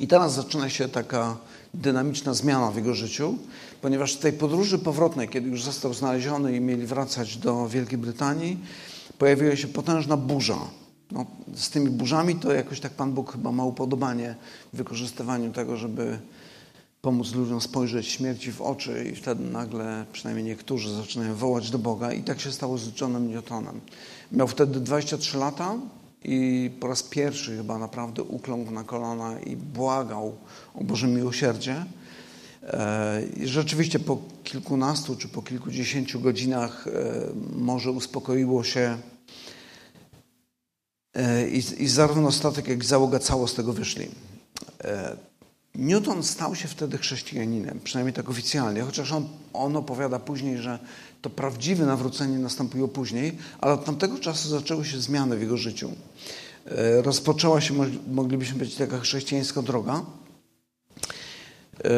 I 0.00 0.08
teraz 0.08 0.34
zaczyna 0.34 0.70
się 0.70 0.88
taka 0.88 1.36
dynamiczna 1.74 2.34
zmiana 2.34 2.70
w 2.70 2.76
jego 2.76 2.94
życiu, 2.94 3.38
ponieważ 3.80 4.14
w 4.14 4.18
tej 4.18 4.32
podróży 4.32 4.78
powrotnej, 4.78 5.28
kiedy 5.28 5.48
już 5.48 5.62
został 5.62 5.94
znaleziony 5.94 6.56
i 6.56 6.60
mieli 6.60 6.86
wracać 6.86 7.36
do 7.36 7.68
Wielkiej 7.68 7.98
Brytanii, 7.98 8.58
pojawiła 9.18 9.56
się 9.56 9.68
potężna 9.68 10.16
burza. 10.16 10.58
No, 11.10 11.26
z 11.54 11.70
tymi 11.70 11.90
burzami 11.90 12.36
to 12.36 12.52
jakoś 12.52 12.80
tak 12.80 12.92
Pan 12.92 13.12
Bóg 13.12 13.32
chyba 13.32 13.52
ma 13.52 13.64
upodobanie 13.64 14.34
w 14.72 14.76
wykorzystywaniu 14.76 15.52
tego, 15.52 15.76
żeby 15.76 16.18
pomóc 17.02 17.34
ludziom 17.34 17.60
spojrzeć 17.60 18.06
śmierci 18.06 18.52
w 18.52 18.62
oczy 18.62 19.10
i 19.12 19.16
wtedy 19.16 19.44
nagle, 19.44 20.04
przynajmniej 20.12 20.46
niektórzy, 20.46 20.94
zaczynają 20.94 21.34
wołać 21.34 21.70
do 21.70 21.78
Boga. 21.78 22.12
I 22.12 22.22
tak 22.22 22.40
się 22.40 22.52
stało 22.52 22.78
z 22.78 23.00
Johnem 23.00 23.28
Newtonem. 23.28 23.80
Miał 24.32 24.48
wtedy 24.48 24.80
23 24.80 25.38
lata 25.38 25.74
i 26.24 26.70
po 26.80 26.88
raz 26.88 27.02
pierwszy 27.02 27.56
chyba 27.56 27.78
naprawdę 27.78 28.22
ukląkł 28.22 28.70
na 28.70 28.84
kolana 28.84 29.40
i 29.40 29.56
błagał 29.56 30.36
o 30.74 30.84
Boże 30.84 31.06
miłosierdzie. 31.06 31.84
E, 32.62 33.22
I 33.36 33.46
rzeczywiście 33.46 33.98
po 33.98 34.18
kilkunastu 34.44 35.16
czy 35.16 35.28
po 35.28 35.42
kilkudziesięciu 35.42 36.20
godzinach 36.20 36.86
e, 36.86 36.90
morze 37.56 37.90
uspokoiło 37.90 38.64
się 38.64 38.98
e, 41.14 41.48
i, 41.48 41.82
i 41.82 41.88
zarówno 41.88 42.32
statek, 42.32 42.68
jak 42.68 42.82
i 42.82 42.86
załoga 42.86 43.18
cało 43.18 43.48
z 43.48 43.54
tego 43.54 43.72
wyszli. 43.72 44.08
Newton 45.74 46.22
stał 46.22 46.54
się 46.54 46.68
wtedy 46.68 46.98
chrześcijaninem, 46.98 47.80
przynajmniej 47.84 48.14
tak 48.14 48.30
oficjalnie, 48.30 48.82
chociaż 48.82 49.12
on, 49.12 49.28
on 49.52 49.76
opowiada 49.76 50.18
później, 50.18 50.58
że 50.58 50.78
to 51.22 51.30
prawdziwe 51.30 51.86
nawrócenie 51.86 52.38
nastąpiło 52.38 52.88
później, 52.88 53.38
ale 53.60 53.72
od 53.72 53.84
tamtego 53.84 54.18
czasu 54.18 54.48
zaczęły 54.48 54.84
się 54.84 55.00
zmiany 55.00 55.36
w 55.36 55.40
jego 55.40 55.56
życiu. 55.56 55.90
E, 56.66 57.02
rozpoczęła 57.02 57.60
się, 57.60 57.74
moglibyśmy 58.08 58.54
powiedzieć, 58.54 58.78
taka 58.78 58.98
chrześcijańska 58.98 59.62
droga. 59.62 60.02
E, 61.84 61.90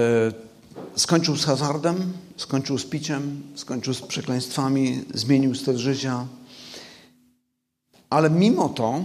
skończył 0.97 1.37
z 1.37 1.45
hazardem, 1.45 2.13
skończył 2.37 2.79
z 2.79 2.85
piciem, 2.85 3.43
skończył 3.55 3.95
z 3.95 4.03
przekleństwami, 4.03 5.05
zmienił 5.15 5.55
styl 5.55 5.77
życia. 5.77 6.27
Ale 8.11 8.31
mimo 8.31 8.69
to, 8.69 9.05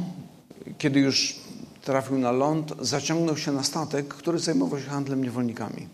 kiedy 0.77 0.99
już 0.99 1.44
trafił 1.85 2.17
na 2.17 2.31
ląd, 2.31 2.73
zaciągnął 2.81 3.37
się 3.37 3.51
na 3.51 3.63
statek, 3.63 4.07
który 4.07 4.39
zajmował 4.39 4.79
się 4.79 4.85
handlem 4.85 5.23
niewolnikami. 5.23 5.87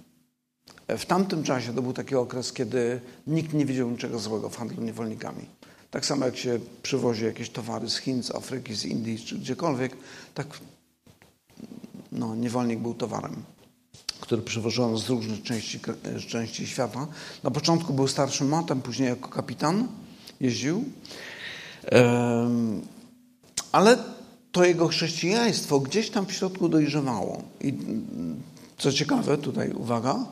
W 0.88 1.06
tamtym 1.06 1.44
czasie 1.44 1.74
to 1.74 1.82
był 1.82 1.94
taki 1.94 2.16
okres, 2.16 2.54
kiedy 2.54 3.02
nikt 3.28 3.54
nie 3.54 3.66
wiedział 3.66 3.90
niczego 3.90 4.20
złego 4.20 4.50
w 4.50 4.58
handlu 4.58 4.84
niewolnikami. 4.84 5.46
Tak 5.92 6.06
samo 6.06 6.26
jak 6.26 6.38
się 6.38 6.60
przywozi 6.84 7.26
jakieś 7.26 7.50
towary 7.50 7.90
z 7.90 7.98
Chin, 7.98 8.24
z 8.24 8.36
Afryki, 8.36 8.76
z 8.76 8.86
Indii 8.86 9.20
czy 9.20 9.40
gdziekolwiek, 9.40 9.98
tak 10.34 10.48
no, 12.12 12.36
niewolnik 12.36 12.80
był 12.80 12.94
towarem, 12.94 13.36
który 14.20 14.42
przywożono 14.42 14.98
z 14.98 15.10
różnych 15.10 15.44
części, 15.44 15.80
części 16.28 16.68
świata. 16.68 17.08
Na 17.44 17.52
początku 17.52 17.94
był 17.94 18.08
starszym 18.08 18.48
matem, 18.48 18.82
później 18.82 19.10
jako 19.10 19.30
kapitan 19.30 19.88
jeździł. 20.40 20.86
Ale 23.72 23.98
to 24.52 24.66
jego 24.66 24.88
chrześcijaństwo 24.88 25.80
gdzieś 25.80 26.10
tam 26.10 26.26
w 26.26 26.34
środku 26.34 26.70
dojrzewało. 26.70 27.44
I 27.62 27.74
co 28.78 28.92
ciekawe, 28.92 29.38
tutaj 29.38 29.72
uwaga, 29.72 30.26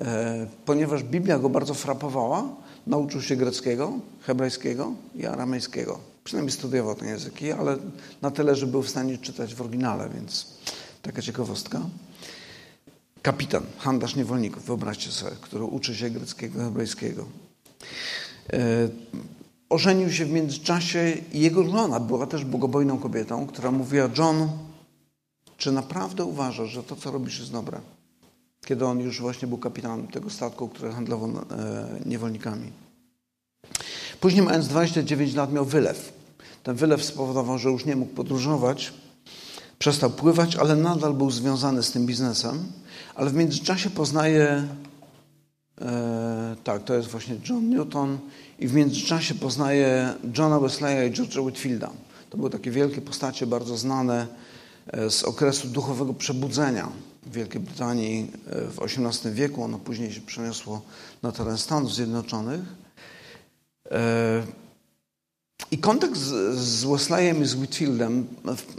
e, 0.00 0.46
ponieważ 0.64 1.02
Biblia 1.02 1.38
go 1.38 1.48
bardzo 1.48 1.74
frapowała, 1.74 2.48
nauczył 2.86 3.22
się 3.22 3.36
greckiego, 3.36 3.92
hebrajskiego 4.20 4.92
i 5.14 5.26
aramejskiego. 5.26 5.98
Przynajmniej 6.24 6.52
studiował 6.52 6.94
te 6.94 7.06
języki, 7.06 7.52
ale 7.52 7.76
na 8.22 8.30
tyle, 8.30 8.56
że 8.56 8.66
był 8.66 8.82
w 8.82 8.90
stanie 8.90 9.18
czytać 9.18 9.54
w 9.54 9.60
oryginale, 9.60 10.10
więc 10.14 10.46
taka 11.02 11.22
ciekawostka. 11.22 11.80
Kapitan, 13.22 13.62
handlarz 13.78 14.16
niewolników, 14.16 14.64
wyobraźcie 14.64 15.10
sobie, 15.10 15.36
który 15.40 15.64
uczy 15.64 15.96
się 15.96 16.10
greckiego, 16.10 16.58
hebrajskiego. 16.58 17.24
Ożenił 19.68 20.12
się 20.12 20.26
w 20.26 20.30
międzyczasie 20.30 21.16
i 21.32 21.40
jego 21.40 21.64
żona 21.64 22.00
była 22.00 22.26
też 22.26 22.44
bogobojną 22.44 22.98
kobietą, 22.98 23.46
która 23.46 23.70
mówiła: 23.70 24.08
John, 24.18 24.48
czy 25.56 25.72
naprawdę 25.72 26.24
uważasz, 26.24 26.70
że 26.70 26.82
to, 26.82 26.96
co 26.96 27.10
robisz, 27.10 27.38
jest 27.38 27.52
dobre? 27.52 27.80
Kiedy 28.66 28.86
on 28.86 29.00
już 29.00 29.20
właśnie 29.20 29.48
był 29.48 29.58
kapitanem 29.58 30.08
tego 30.08 30.30
statku, 30.30 30.68
który 30.68 30.92
handlował 30.92 31.30
e, 31.30 31.34
niewolnikami. 32.06 32.72
Później, 34.20 34.42
mając 34.42 34.68
29 34.68 35.34
lat, 35.34 35.52
miał 35.52 35.64
wylew. 35.64 36.12
Ten 36.62 36.76
wylew 36.76 37.04
spowodował, 37.04 37.58
że 37.58 37.68
już 37.70 37.84
nie 37.84 37.96
mógł 37.96 38.14
podróżować, 38.14 38.92
przestał 39.78 40.10
pływać, 40.10 40.56
ale 40.56 40.76
nadal 40.76 41.14
był 41.14 41.30
związany 41.30 41.82
z 41.82 41.92
tym 41.92 42.06
biznesem. 42.06 42.72
Ale 43.14 43.30
w 43.30 43.34
międzyczasie 43.34 43.90
poznaje, 43.90 44.68
e, 45.80 46.56
tak, 46.64 46.84
to 46.84 46.94
jest 46.94 47.08
właśnie 47.08 47.36
John 47.48 47.70
Newton, 47.70 48.18
i 48.58 48.68
w 48.68 48.74
międzyczasie 48.74 49.34
poznaje 49.34 50.14
Johna 50.38 50.60
Wesleya 50.60 51.08
i 51.08 51.12
George'a 51.12 51.44
Whitfielda. 51.44 51.90
To 52.30 52.36
były 52.36 52.50
takie 52.50 52.70
wielkie 52.70 53.00
postacie, 53.00 53.46
bardzo 53.46 53.76
znane 53.76 54.26
e, 54.86 55.10
z 55.10 55.22
okresu 55.22 55.68
duchowego 55.68 56.14
przebudzenia 56.14 56.88
w 57.26 57.32
Wielkiej 57.32 57.60
Brytanii 57.60 58.30
e, 58.46 58.60
w 58.60 58.82
XVIII 58.82 59.34
wieku. 59.34 59.62
Ono 59.62 59.78
później 59.78 60.12
się 60.12 60.20
przeniosło 60.20 60.82
na 61.22 61.32
teren 61.32 61.58
Stanów 61.58 61.94
Zjednoczonych. 61.94 62.60
I 65.70 65.78
kontekst 65.78 66.22
z 66.54 66.84
Wesleyem 66.84 67.42
i 67.42 67.46
z 67.46 67.54
Whitfieldem 67.54 68.26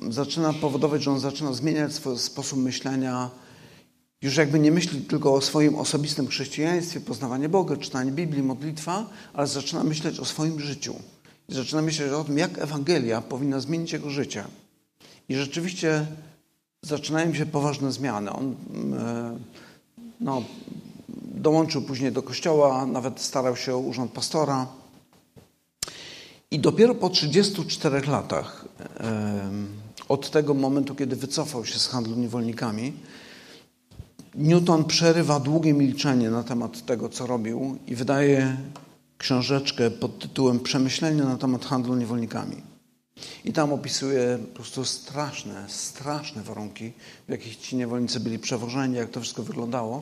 zaczyna 0.10 0.54
powodować, 0.54 1.04
że 1.04 1.12
on 1.12 1.20
zaczyna 1.20 1.54
zmieniać 1.54 1.94
swój 1.94 2.20
sposób 2.20 2.60
myślenia 2.60 3.30
już 4.26 4.38
jakby 4.38 4.60
nie 4.60 4.72
myśli 4.72 5.02
tylko 5.02 5.34
o 5.34 5.42
swoim 5.42 5.76
osobistym 5.76 6.28
chrześcijaństwie, 6.28 7.02
poznawanie 7.02 7.50
Boga, 7.50 7.78
czytanie 7.78 8.12
Biblii, 8.12 8.44
modlitwa, 8.44 9.10
ale 9.34 9.48
zaczyna 9.48 9.84
myśleć 9.84 10.20
o 10.20 10.26
swoim 10.26 10.60
życiu. 10.60 10.96
I 11.50 11.54
zaczyna 11.54 11.82
myśleć 11.82 12.12
o 12.12 12.24
tym, 12.24 12.38
jak 12.38 12.58
Ewangelia 12.58 13.22
powinna 13.22 13.60
zmienić 13.60 13.92
jego 13.92 14.10
życie. 14.10 14.44
I 15.30 15.36
rzeczywiście 15.36 16.06
zaczynają 16.82 17.34
się 17.34 17.46
poważne 17.46 17.92
zmiany. 17.92 18.32
On 18.32 18.56
e, 19.00 19.38
no, 20.20 20.44
dołączył 21.36 21.82
później 21.82 22.12
do 22.12 22.24
kościoła, 22.24 22.86
nawet 22.86 23.22
starał 23.22 23.56
się 23.56 23.76
o 23.76 23.80
urząd 23.80 24.12
pastora. 24.12 24.68
I 26.52 26.60
dopiero 26.60 26.96
po 26.96 27.10
34 27.10 28.02
latach 28.08 28.66
e, 29.00 29.50
od 30.10 30.32
tego 30.32 30.54
momentu, 30.54 30.96
kiedy 30.96 31.16
wycofał 31.16 31.66
się 31.66 31.80
z 31.80 31.88
handlu 31.88 32.16
niewolnikami, 32.16 32.94
Newton 34.38 34.84
przerywa 34.84 35.40
długie 35.40 35.74
milczenie 35.74 36.30
na 36.30 36.44
temat 36.44 36.86
tego, 36.86 37.10
co 37.10 37.28
robił 37.28 37.78
i 37.88 37.96
wydaje 37.96 38.58
książeczkę 39.18 39.92
pod 39.92 40.20
tytułem 40.20 40.60
Przemyślenia 40.60 41.24
na 41.24 41.38
temat 41.38 41.66
handlu 41.66 41.96
niewolnikami. 41.96 42.56
I 43.46 43.54
tam 43.54 43.74
opisuje 43.74 44.40
po 44.48 44.56
prostu 44.56 44.86
straszne, 44.86 45.66
straszne 45.68 46.44
warunki, 46.44 46.92
w 47.28 47.32
jakich 47.32 47.58
ci 47.58 47.76
niewolnicy 47.76 48.20
byli 48.20 48.40
przewożeni, 48.40 48.96
jak 48.96 49.10
to 49.10 49.22
wszystko 49.22 49.44
wyglądało. 49.44 50.02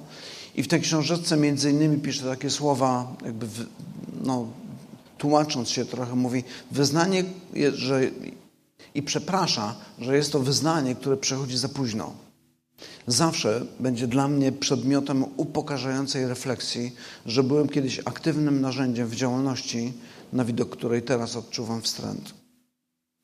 I 0.55 0.63
w 0.63 0.67
tej 0.67 0.81
książeczce 0.81 1.37
między 1.37 1.71
innymi 1.71 1.97
pisze 1.97 2.23
takie 2.29 2.49
słowa, 2.49 3.15
jakby 3.25 3.47
no, 4.23 4.47
tłumacząc 5.17 5.69
się 5.69 5.85
trochę, 5.85 6.15
mówi 6.15 6.43
wyznanie, 6.71 7.23
że 7.73 8.01
i 8.95 9.03
przeprasza, 9.03 9.75
że 9.99 10.15
jest 10.15 10.31
to 10.31 10.39
wyznanie, 10.39 10.95
które 10.95 11.17
przechodzi 11.17 11.57
za 11.57 11.69
późno 11.69 12.22
zawsze 13.07 13.65
będzie 13.79 14.07
dla 14.07 14.27
mnie 14.27 14.51
przedmiotem 14.51 15.25
upokarzającej 15.37 16.27
refleksji, 16.27 16.95
że 17.25 17.43
byłem 17.43 17.69
kiedyś 17.69 17.99
aktywnym 17.99 18.61
narzędziem 18.61 19.07
w 19.07 19.15
działalności, 19.15 19.93
na 20.33 20.45
widok 20.45 20.69
której 20.69 21.01
teraz 21.01 21.35
odczuwam 21.35 21.81
wstręt. 21.81 22.33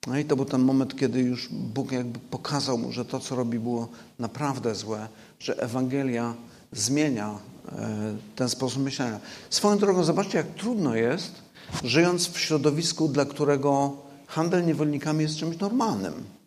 No 0.08 0.20
i 0.20 0.26
to 0.26 0.36
był 0.36 0.46
ten 0.46 0.62
moment, 0.62 1.00
kiedy 1.00 1.20
już 1.20 1.48
Bóg 1.52 1.92
jakby 1.92 2.20
pokazał 2.20 2.78
mu, 2.78 2.92
że 2.92 3.06
to, 3.06 3.20
co 3.20 3.36
robi, 3.36 3.60
było 3.60 3.88
naprawdę 4.20 4.76
złe, 4.76 5.08
że 5.40 5.58
Ewangelia 5.58 6.34
zmienia 6.72 7.40
e, 7.72 8.16
ten 8.36 8.50
sposób 8.50 8.84
myślenia. 8.84 9.20
Swoją 9.50 9.78
drogą, 9.78 10.04
zobaczcie, 10.04 10.38
jak 10.38 10.48
trudno 10.48 10.96
jest, 10.96 11.32
żyjąc 11.84 12.28
w 12.28 12.40
środowisku, 12.40 13.08
dla 13.08 13.26
którego 13.26 13.98
handel 14.28 14.66
niewolnikami 14.66 15.22
jest 15.22 15.38
czymś 15.38 15.58
normalnym. 15.58 16.39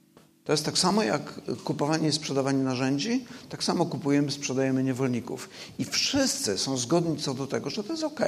To 0.45 0.53
jest 0.53 0.65
tak 0.65 0.79
samo 0.79 1.03
jak 1.03 1.41
kupowanie 1.65 2.09
i 2.09 2.13
sprzedawanie 2.13 2.65
narzędzi, 2.65 3.25
tak 3.49 3.65
samo 3.65 3.87
kupujemy, 3.87 4.31
sprzedajemy 4.31 4.85
niewolników. 4.85 5.49
I 5.79 5.85
wszyscy 5.85 6.59
są 6.59 6.77
zgodni 6.77 7.17
co 7.17 7.35
do 7.35 7.47
tego, 7.47 7.71
że 7.71 7.85
to 7.85 7.93
jest 7.93 8.05
ok. 8.05 8.21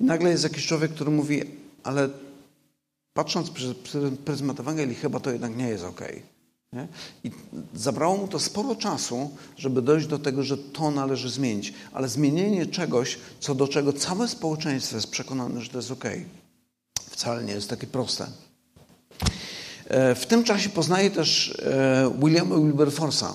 I 0.00 0.04
nagle 0.04 0.30
jest 0.30 0.42
jakiś 0.42 0.66
człowiek, 0.66 0.92
który 0.92 1.10
mówi, 1.10 1.42
ale 1.82 2.08
patrząc 3.12 3.50
przez 3.50 3.74
pryzmat 4.24 4.60
Ewangelii, 4.60 4.94
chyba 4.94 5.20
to 5.20 5.30
jednak 5.30 5.56
nie 5.56 5.68
jest 5.68 5.84
ok. 5.84 6.00
I 7.24 7.30
zabrało 7.74 8.16
mu 8.16 8.28
to 8.28 8.38
sporo 8.38 8.76
czasu, 8.76 9.30
żeby 9.56 9.82
dojść 9.82 10.06
do 10.06 10.18
tego, 10.18 10.42
że 10.42 10.58
to 10.58 10.90
należy 10.90 11.30
zmienić. 11.30 11.74
Ale 11.92 12.08
zmienienie 12.08 12.66
czegoś, 12.66 13.18
co 13.40 13.54
do 13.54 13.68
czego 13.68 13.92
całe 13.92 14.28
społeczeństwo 14.28 14.96
jest 14.96 15.10
przekonane, 15.10 15.60
że 15.60 15.70
to 15.70 15.78
jest 15.78 15.90
ok, 15.90 16.04
wcale 17.10 17.44
nie 17.44 17.52
jest 17.52 17.70
takie 17.70 17.86
proste. 17.86 18.26
E, 19.88 20.14
w 20.14 20.26
tym 20.26 20.44
czasie 20.44 20.68
poznaje 20.68 21.10
też 21.10 21.58
e, 21.62 22.12
Williama 22.22 22.56
Wilberforce'a. 22.56 23.32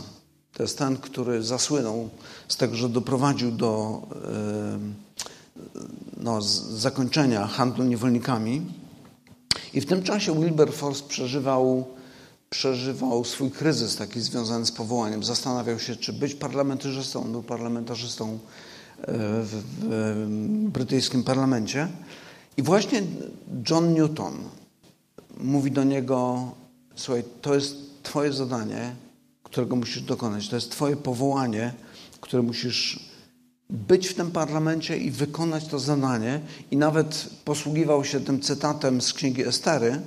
To 0.53 0.63
jest 0.63 0.77
ten, 0.77 0.97
który 0.97 1.43
zasłynął 1.43 2.09
z 2.47 2.57
tego, 2.57 2.75
że 2.75 2.89
doprowadził 2.89 3.51
do 3.51 4.01
e, 4.11 4.79
no, 6.17 6.41
zakończenia 6.41 7.47
handlu 7.47 7.83
niewolnikami. 7.83 8.61
I 9.73 9.81
w 9.81 9.85
tym 9.85 10.03
czasie 10.03 10.41
Wilberforce 10.41 11.03
przeżywał, 11.07 11.87
przeżywał 12.49 13.25
swój 13.25 13.51
kryzys 13.51 13.95
taki 13.95 14.21
związany 14.21 14.65
z 14.65 14.71
powołaniem. 14.71 15.23
Zastanawiał 15.23 15.79
się, 15.79 15.95
czy 15.95 16.13
być 16.13 16.35
parlamentarzystą. 16.35 17.23
On 17.23 17.31
był 17.31 17.43
parlamentarzystą 17.43 18.39
w, 19.07 19.63
w 19.79 20.69
brytyjskim 20.69 21.23
parlamencie. 21.23 21.87
I 22.57 22.63
właśnie 22.63 23.03
John 23.69 23.93
Newton 23.93 24.33
mówi 25.43 25.71
do 25.71 25.83
niego: 25.83 26.51
Słuchaj, 26.95 27.23
to 27.41 27.55
jest 27.55 28.03
Twoje 28.03 28.33
zadanie, 28.33 28.95
którego 29.43 29.75
musisz 29.75 30.01
dokonać. 30.01 30.49
To 30.49 30.55
jest 30.55 30.71
Twoje 30.71 30.95
powołanie, 30.95 31.73
które 32.21 32.41
musisz 32.41 32.99
być 33.69 34.07
w 34.07 34.13
tym 34.13 34.31
parlamencie 34.31 34.97
i 34.97 35.11
wykonać 35.11 35.67
to 35.67 35.79
zadanie. 35.79 36.41
I 36.71 36.77
nawet 36.77 37.29
posługiwał 37.45 38.05
się 38.05 38.19
tym 38.19 38.41
cytatem 38.41 39.01
z 39.01 39.13
księgi 39.13 39.47
Estery. 39.47 40.01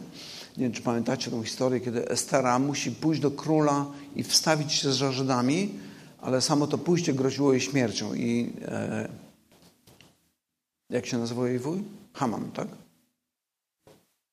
Nie 0.57 0.63
wiem, 0.63 0.73
czy 0.73 0.83
pamiętacie 0.83 1.31
tą 1.31 1.43
historię, 1.43 1.81
kiedy 1.81 2.09
Estera 2.09 2.59
musi 2.59 2.91
pójść 2.91 3.21
do 3.21 3.31
króla 3.31 3.87
i 4.17 4.23
wstawić 4.23 4.73
się 4.73 4.93
z 4.93 4.97
Żydami, 4.97 5.75
ale 6.21 6.41
samo 6.41 6.67
to 6.67 6.79
pójście 6.79 7.15
groziło 7.15 7.53
jej 7.53 7.61
śmiercią. 7.61 8.15
I 8.15 8.53
e, 8.63 9.09
jak 10.91 11.07
się 11.07 11.19
nazywa 11.19 11.49
jej 11.49 11.59
wuj? 11.59 11.83
Haman, 12.13 12.51
tak? 12.51 12.69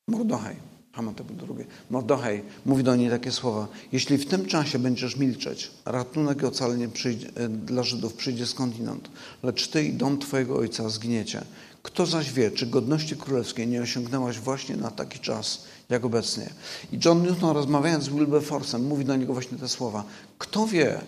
Mordochaj. 0.07 0.72
Haman 0.93 1.13
był 1.13 1.35
drugi. 1.35 1.63
Mordochaj 1.89 2.43
mówi 2.65 2.83
do 2.83 2.95
niej 2.95 3.09
takie 3.09 3.31
słowa. 3.31 3.67
Jeśli 3.91 4.17
w 4.17 4.25
tym 4.25 4.45
czasie 4.45 4.79
będziesz 4.79 5.17
milczeć, 5.17 5.71
ratunek 5.85 6.41
i 6.41 6.45
ocalenie 6.45 6.87
przyjdzie, 6.87 7.29
e, 7.35 7.49
dla 7.49 7.83
Żydów 7.83 8.13
przyjdzie 8.13 8.47
skądinąd, 8.47 9.09
lecz 9.43 9.67
ty 9.67 9.83
i 9.83 9.93
dom 9.93 10.17
twojego 10.17 10.57
ojca 10.57 10.89
zginiecie. 10.89 11.43
Kto 11.83 12.05
zaś 12.05 12.31
wie, 12.31 12.51
czy 12.51 12.67
godności 12.67 13.15
królewskiej 13.15 13.67
nie 13.67 13.81
osiągnęłaś 13.81 14.39
właśnie 14.39 14.77
na 14.77 14.91
taki 14.91 15.19
czas, 15.19 15.63
jak 15.89 16.05
obecnie. 16.05 16.49
I 16.91 16.99
John 17.05 17.23
Newton 17.23 17.51
rozmawiając 17.51 18.03
z 18.03 18.09
Wilberforce'em 18.09 18.79
mówi 18.79 19.05
do 19.05 19.15
niego 19.15 19.33
właśnie 19.33 19.57
te 19.57 19.69
słowa. 19.69 20.03
Kto 20.37 20.67
wie, 20.67 21.01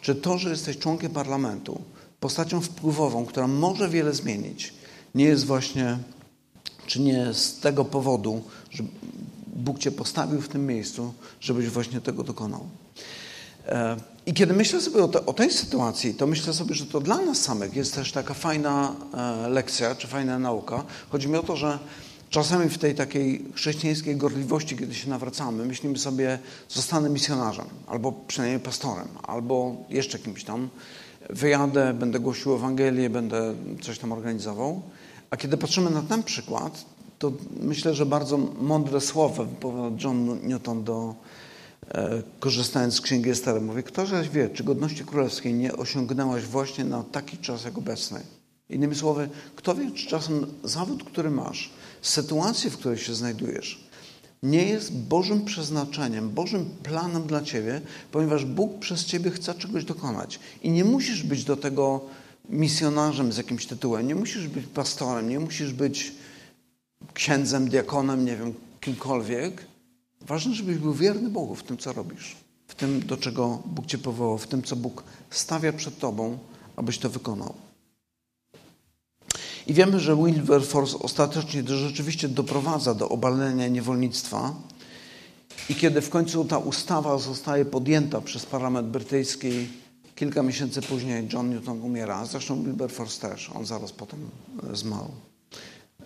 czy 0.00 0.14
to, 0.14 0.38
że 0.38 0.50
jesteś 0.50 0.78
członkiem 0.78 1.12
parlamentu, 1.12 1.80
postacią 2.20 2.60
wpływową, 2.60 3.26
która 3.26 3.46
może 3.46 3.88
wiele 3.88 4.14
zmienić, 4.14 4.74
nie 5.14 5.24
jest 5.24 5.46
właśnie, 5.46 5.98
czy 6.86 7.00
nie 7.00 7.34
z 7.34 7.60
tego 7.60 7.84
powodu, 7.84 8.42
że 8.70 8.84
Bóg 9.58 9.78
Cię 9.78 9.90
postawił 9.90 10.40
w 10.40 10.48
tym 10.48 10.66
miejscu, 10.66 11.14
żebyś 11.40 11.68
właśnie 11.68 12.00
tego 12.00 12.24
dokonał. 12.24 12.66
E, 13.66 13.96
I 14.26 14.34
kiedy 14.34 14.54
myślę 14.54 14.80
sobie 14.80 15.04
o, 15.04 15.08
te, 15.08 15.26
o, 15.26 15.32
tej 15.32 15.50
sytuacji, 15.50 16.14
to 16.14 16.26
myślę 16.26 16.52
sobie, 16.52 16.74
że 16.74 16.86
to 16.86 17.00
dla 17.00 17.16
nas 17.16 17.40
samych 17.40 17.76
jest 17.76 17.94
też 17.94 18.12
taka 18.12 18.34
fajna 18.34 18.94
e, 19.14 19.48
lekcja, 19.48 19.94
czy 19.94 20.06
fajna 20.06 20.38
nauka. 20.38 20.84
Chodzi 21.08 21.28
mi 21.28 21.36
o 21.36 21.42
to, 21.42 21.56
że 21.56 21.78
czasami 22.30 22.70
w 22.70 22.78
tej 22.78 22.94
takiej 22.94 23.44
chrześcijańskiej 23.54 24.16
gorliwości, 24.16 24.76
kiedy 24.76 24.94
się 24.94 25.10
nawracamy, 25.10 25.64
myślimy 25.64 25.98
sobie, 25.98 26.38
zostanę 26.68 27.10
misjonarzem, 27.10 27.66
albo 27.86 28.12
przynajmniej 28.12 28.60
pastorem, 28.60 29.08
albo 29.22 29.76
jeszcze 29.88 30.18
kimś 30.18 30.44
tam. 30.44 30.68
Wyjadę, 31.30 31.94
będę 31.94 32.20
głosił 32.20 32.54
Ewangelię, 32.54 33.10
będę 33.10 33.54
coś 33.82 33.98
tam 33.98 34.12
organizował. 34.12 34.82
A 35.30 35.36
kiedy 35.36 35.56
patrzymy 35.56 35.90
na 35.90 36.02
ten 36.02 36.22
przykład, 36.22 36.84
to 37.18 37.32
myślę, 37.60 37.94
że 37.94 38.06
bardzo 38.06 38.38
mądre 38.60 39.00
słowa 39.00 39.44
wypowiada 39.44 39.96
John 40.04 40.48
Newton 40.48 40.84
do, 40.84 41.14
e, 41.88 42.22
korzystając 42.40 42.94
z 42.94 43.00
Księgi 43.00 43.30
Estery. 43.30 43.60
Mówi, 43.60 43.82
kto 43.82 44.06
zaś 44.06 44.28
wie, 44.28 44.50
czy 44.50 44.64
godności 44.64 45.04
królewskiej 45.04 45.54
nie 45.54 45.76
osiągnęłaś 45.76 46.42
właśnie 46.42 46.84
na 46.84 47.02
taki 47.02 47.38
czas 47.38 47.64
jak 47.64 47.78
obecny. 47.78 48.20
Innymi 48.70 48.94
słowy, 48.94 49.28
kto 49.56 49.74
wie, 49.74 49.90
czy 49.90 50.06
czasem 50.06 50.46
zawód, 50.64 51.04
który 51.04 51.30
masz, 51.30 51.70
sytuację, 52.02 52.70
w 52.70 52.76
której 52.76 52.98
się 52.98 53.14
znajdujesz, 53.14 53.88
nie 54.42 54.68
jest 54.68 54.92
Bożym 54.92 55.44
przeznaczeniem, 55.44 56.30
Bożym 56.30 56.70
planem 56.82 57.22
dla 57.22 57.42
Ciebie, 57.42 57.80
ponieważ 58.12 58.44
Bóg 58.44 58.78
przez 58.78 59.04
Ciebie 59.04 59.30
chce 59.30 59.54
czegoś 59.54 59.84
dokonać. 59.84 60.40
I 60.62 60.70
nie 60.70 60.84
musisz 60.84 61.22
być 61.22 61.44
do 61.44 61.56
tego 61.56 62.00
misjonarzem 62.48 63.32
z 63.32 63.36
jakimś 63.36 63.66
tytułem, 63.66 64.06
nie 64.06 64.14
musisz 64.14 64.48
być 64.48 64.66
pastorem, 64.66 65.28
nie 65.28 65.40
musisz 65.40 65.72
być 65.72 66.12
księdzem, 67.14 67.68
diakonem, 67.68 68.24
nie 68.24 68.36
wiem, 68.36 68.54
kimkolwiek. 68.80 69.66
Ważne, 70.20 70.54
żebyś 70.54 70.76
był 70.76 70.94
wierny 70.94 71.30
Bogu 71.30 71.54
w 71.54 71.62
tym, 71.62 71.78
co 71.78 71.92
robisz, 71.92 72.36
w 72.66 72.74
tym, 72.74 73.06
do 73.06 73.16
czego 73.16 73.62
Bóg 73.66 73.86
cię 73.86 73.98
powołał, 73.98 74.38
w 74.38 74.46
tym, 74.46 74.62
co 74.62 74.76
Bóg 74.76 75.04
stawia 75.30 75.72
przed 75.72 75.98
tobą, 75.98 76.38
abyś 76.76 76.98
to 76.98 77.10
wykonał. 77.10 77.54
I 79.66 79.74
wiemy, 79.74 80.00
że 80.00 80.16
Wilberforce 80.16 80.98
ostatecznie 80.98 81.62
rzeczywiście 81.66 82.28
doprowadza 82.28 82.94
do 82.94 83.08
obalenia 83.08 83.68
niewolnictwa. 83.68 84.54
I 85.68 85.74
kiedy 85.74 86.00
w 86.00 86.10
końcu 86.10 86.44
ta 86.44 86.58
ustawa 86.58 87.18
zostaje 87.18 87.64
podjęta 87.64 88.20
przez 88.20 88.46
parlament 88.46 88.88
brytyjski, 88.88 89.68
kilka 90.14 90.42
miesięcy 90.42 90.82
później 90.82 91.28
John 91.32 91.50
Newton 91.50 91.82
umiera. 91.82 92.26
Zresztą 92.26 92.62
Wilberforce 92.62 93.28
też, 93.28 93.50
on 93.54 93.66
zaraz 93.66 93.92
potem 93.92 94.30
zmarł. 94.72 95.10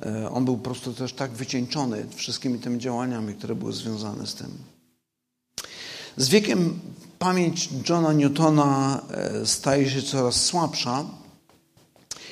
E, 0.07 0.31
on 0.31 0.45
był 0.45 0.57
po 0.57 0.65
prostu 0.65 0.93
też 0.93 1.13
tak 1.13 1.31
wycieńczony 1.31 2.07
wszystkimi 2.15 2.59
tymi 2.59 2.79
działaniami, 2.79 3.35
które 3.35 3.55
były 3.55 3.73
związane 3.73 4.27
z 4.27 4.35
tym. 4.35 4.49
Z 6.17 6.29
wiekiem 6.29 6.81
pamięć 7.19 7.69
Johna 7.89 8.13
Newtona 8.13 9.03
e, 9.11 9.47
staje 9.47 9.91
się 9.91 10.03
coraz 10.03 10.45
słabsza. 10.45 11.05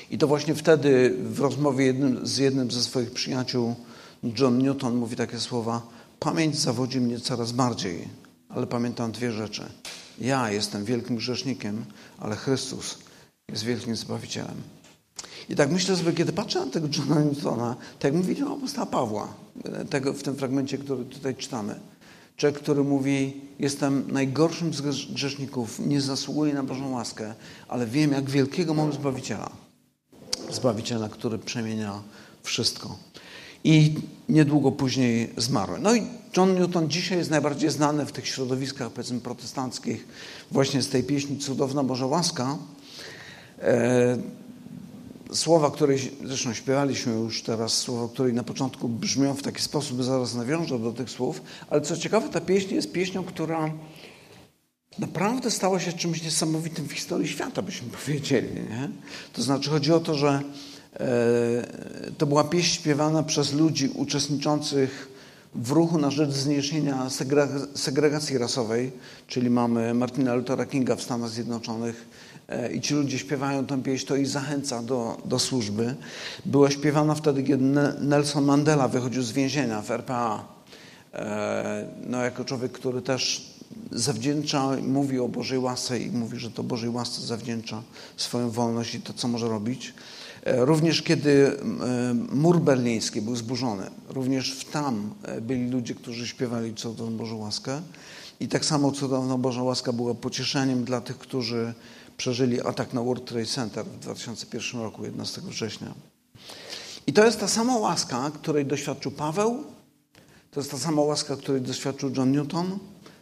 I 0.09 0.17
to 0.17 0.27
właśnie 0.27 0.55
wtedy 0.55 1.17
w 1.23 1.39
rozmowie 1.39 1.85
jednym, 1.85 2.27
z 2.27 2.37
jednym 2.37 2.71
ze 2.71 2.83
swoich 2.83 3.11
przyjaciół 3.11 3.75
John 4.39 4.57
Newton 4.57 4.95
mówi 4.95 5.15
takie 5.15 5.39
słowa: 5.39 5.81
Pamięć 6.19 6.59
zawodzi 6.59 6.99
mnie 7.01 7.19
coraz 7.19 7.51
bardziej, 7.51 8.07
ale 8.49 8.67
pamiętam 8.67 9.11
dwie 9.11 9.31
rzeczy. 9.31 9.63
Ja 10.19 10.51
jestem 10.51 10.85
wielkim 10.85 11.15
grzesznikiem, 11.15 11.85
ale 12.19 12.35
Chrystus 12.35 12.97
jest 13.49 13.63
wielkim 13.63 13.95
Zbawicielem. 13.95 14.61
I 15.49 15.55
tak 15.55 15.71
myślę 15.71 15.95
sobie, 15.95 16.13
kiedy 16.13 16.31
patrzę 16.33 16.65
na 16.65 16.71
tego 16.71 16.87
Johna 16.97 17.23
Newtona, 17.23 17.75
tak 17.99 18.03
jak 18.03 18.13
mówili 18.13 18.43
o 18.43 18.53
apostoła 18.53 18.85
Pawła, 18.85 19.33
tego, 19.89 20.13
w 20.13 20.23
tym 20.23 20.35
fragmencie, 20.35 20.77
który 20.77 21.05
tutaj 21.05 21.35
czytamy. 21.35 21.79
Człowiek, 22.37 22.59
który 22.59 22.83
mówi, 22.83 23.41
jestem 23.59 24.11
najgorszym 24.11 24.73
z 24.73 24.81
grzeszników, 25.13 25.79
nie 25.79 26.01
zasługuję 26.01 26.53
na 26.53 26.63
Bożą 26.63 26.91
łaskę, 26.91 27.33
ale 27.67 27.87
wiem, 27.87 28.11
jak 28.11 28.29
wielkiego 28.29 28.73
mam 28.73 28.93
Zbawiciela. 28.93 29.49
Zbawiciela, 30.51 31.09
który 31.09 31.37
przemienia 31.37 32.01
wszystko. 32.43 32.97
I 33.63 33.95
niedługo 34.29 34.71
później 34.71 35.33
zmarł. 35.37 35.73
No 35.81 35.95
i 35.95 36.03
John 36.37 36.55
Newton 36.55 36.89
dzisiaj 36.89 37.17
jest 37.17 37.29
najbardziej 37.29 37.69
znany 37.69 38.05
w 38.05 38.11
tych 38.11 38.27
środowiskach, 38.27 38.91
powiedzmy, 38.91 39.19
protestanckich, 39.19 40.07
właśnie 40.51 40.81
z 40.81 40.89
tej 40.89 41.03
pieśni 41.03 41.37
Cudowna 41.37 41.83
Boża 41.83 42.05
Łaska. 42.05 42.57
Słowa, 45.33 45.71
które 45.71 45.95
zresztą 46.25 46.53
śpiewaliśmy 46.53 47.13
już 47.13 47.43
teraz, 47.43 47.73
słowa, 47.73 48.13
które 48.13 48.33
na 48.33 48.43
początku 48.43 48.89
brzmią 48.89 49.33
w 49.33 49.41
taki 49.41 49.61
sposób, 49.61 50.03
zaraz 50.03 50.35
nawiążę 50.35 50.79
do 50.79 50.91
tych 50.91 51.09
słów, 51.09 51.41
ale 51.69 51.81
co 51.81 51.97
ciekawe, 51.97 52.29
ta 52.29 52.41
pieśń 52.41 52.75
jest 52.75 52.91
pieśnią, 52.91 53.23
która 53.23 53.71
naprawdę 54.99 55.51
stała 55.51 55.79
się 55.79 55.93
czymś 55.93 56.23
niesamowitym 56.23 56.87
w 56.87 56.91
historii 56.91 57.27
świata, 57.27 57.61
byśmy 57.61 57.89
powiedzieli. 58.05 58.53
Nie? 58.53 58.89
To 59.33 59.41
znaczy 59.41 59.69
chodzi 59.69 59.93
o 59.93 59.99
to, 59.99 60.15
że 60.15 60.41
e, 60.93 62.11
to 62.17 62.25
była 62.25 62.43
pieśń 62.43 62.75
śpiewana 62.75 63.23
przez 63.23 63.53
ludzi 63.53 63.89
uczestniczących 63.95 65.11
w 65.55 65.71
ruchu 65.71 65.97
na 65.97 66.11
rzecz 66.11 66.31
zniesienia 66.31 67.09
segregacji 67.75 68.37
rasowej, 68.37 68.91
czyli 69.27 69.49
mamy 69.49 69.93
Martina 69.93 70.35
Luthera 70.35 70.65
Kinga 70.65 70.95
w 70.95 71.01
Stanach 71.01 71.29
Zjednoczonych, 71.29 72.05
i 72.73 72.81
ci 72.81 72.93
ludzie 72.93 73.19
śpiewają 73.19 73.65
tę 73.65 73.83
pieśń, 73.83 74.07
to 74.07 74.15
ich 74.15 74.27
zachęca 74.27 74.83
do, 74.83 75.17
do 75.25 75.39
służby. 75.39 75.95
Była 76.45 76.71
śpiewana 76.71 77.15
wtedy, 77.15 77.43
kiedy 77.43 77.63
Nelson 78.01 78.45
Mandela 78.45 78.87
wychodził 78.87 79.23
z 79.23 79.31
więzienia 79.31 79.81
w 79.81 79.91
RPA. 79.91 80.45
E, 81.13 81.87
no, 82.07 82.23
jako 82.23 82.45
człowiek, 82.45 82.71
który 82.71 83.01
też 83.01 83.51
zawdzięcza, 83.91 84.69
mówi 84.87 85.19
o 85.19 85.27
Bożej 85.27 85.59
łasce 85.59 85.99
i 85.99 86.11
mówi, 86.11 86.39
że 86.39 86.51
to 86.51 86.63
Bożej 86.63 86.89
łasce 86.89 87.21
zawdzięcza 87.21 87.81
swoją 88.17 88.49
wolność 88.49 88.95
i 88.95 89.01
to, 89.01 89.13
co 89.13 89.27
może 89.27 89.47
robić. 89.47 89.93
E, 90.43 90.65
również 90.65 91.01
kiedy 91.01 91.57
mur 92.31 92.59
berliński 92.59 93.21
był 93.21 93.35
zburzony, 93.35 93.83
również 94.09 94.65
tam 94.71 95.13
byli 95.41 95.69
ludzie, 95.69 95.95
którzy 95.95 96.27
śpiewali 96.27 96.73
do 96.97 97.07
Bożą 97.07 97.37
łaskę. 97.37 97.81
I 98.39 98.47
tak 98.47 98.65
samo 98.65 98.91
cudowna 98.91 99.37
Boża 99.37 99.63
łaska 99.63 99.93
była 99.93 100.13
pocieszeniem 100.13 100.83
dla 100.83 101.01
tych, 101.01 101.17
którzy 101.17 101.73
przeżyli 102.21 102.61
atak 102.61 102.93
na 102.93 103.01
World 103.01 103.25
Trade 103.25 103.45
Center 103.45 103.85
w 103.85 103.99
2001 103.99 104.81
roku, 104.81 105.05
11 105.05 105.41
września. 105.41 105.93
I 107.07 107.13
to 107.13 107.25
jest 107.25 107.39
ta 107.39 107.47
sama 107.47 107.77
łaska, 107.77 108.31
której 108.33 108.65
doświadczył 108.65 109.11
Paweł, 109.11 109.63
to 110.51 110.59
jest 110.59 110.71
ta 110.71 110.77
sama 110.77 111.01
łaska, 111.01 111.35
której 111.35 111.61
doświadczył 111.61 112.11
John 112.17 112.31
Newton, 112.31 112.79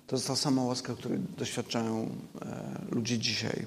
to 0.08 0.16
jest 0.16 0.28
ta 0.28 0.36
sama 0.36 0.64
łaska, 0.64 0.94
której 0.94 1.20
doświadczają 1.38 2.10
e, 2.42 2.96
ludzie 2.96 3.18
dzisiaj. 3.18 3.66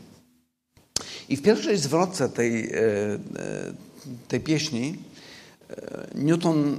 I 1.29 1.37
w 1.37 1.43
pierwszej 1.43 1.79
zwrotce 1.79 2.29
tej, 2.29 2.73
e, 2.73 2.79
e, 2.79 3.19
tej 4.29 4.41
pieśni 4.41 4.99
e, 5.71 6.09
Newton 6.15 6.79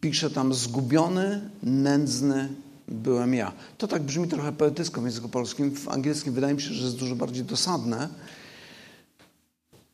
pisze 0.00 0.30
tam 0.30 0.54
zgubiony, 0.54 1.50
nędzny 1.62 2.48
byłem 2.88 3.34
ja. 3.34 3.52
To 3.78 3.88
tak 3.88 4.02
brzmi 4.02 4.28
trochę 4.28 4.52
poetycko 4.52 5.00
w 5.00 5.04
języku 5.04 5.28
polskim. 5.28 5.70
W 5.70 5.88
angielskim 5.88 6.32
wydaje 6.32 6.54
mi 6.54 6.62
się, 6.62 6.74
że 6.74 6.84
jest 6.84 6.96
dużo 6.96 7.16
bardziej 7.16 7.44
dosadne. 7.44 8.08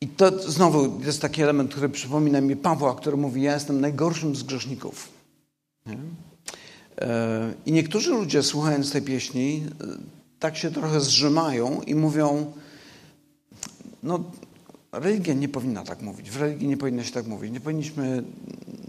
I 0.00 0.08
to 0.08 0.50
znowu 0.50 1.00
jest 1.00 1.22
taki 1.22 1.42
element, 1.42 1.70
który 1.70 1.88
przypomina 1.88 2.40
mi 2.40 2.56
Pawła, 2.56 2.94
który 2.94 3.16
mówi, 3.16 3.42
ja 3.42 3.54
jestem 3.54 3.80
najgorszym 3.80 4.36
z 4.36 4.42
grzeszników. 4.42 5.08
Nie? 5.86 5.98
I 7.66 7.72
niektórzy 7.72 8.10
ludzie 8.10 8.42
słuchając 8.42 8.92
tej 8.92 9.02
pieśni 9.02 9.66
tak 10.38 10.56
się 10.56 10.70
trochę 10.70 11.00
zrzymają 11.00 11.82
i 11.82 11.94
mówią, 11.94 12.52
no 14.02 14.24
religia 14.92 15.34
nie 15.34 15.48
powinna 15.48 15.84
tak 15.84 16.02
mówić, 16.02 16.30
w 16.30 16.36
religii 16.36 16.68
nie 16.68 16.76
powinno 16.76 17.04
się 17.04 17.12
tak 17.12 17.26
mówić, 17.26 17.52
nie 17.52 17.60
powinniśmy 17.60 18.22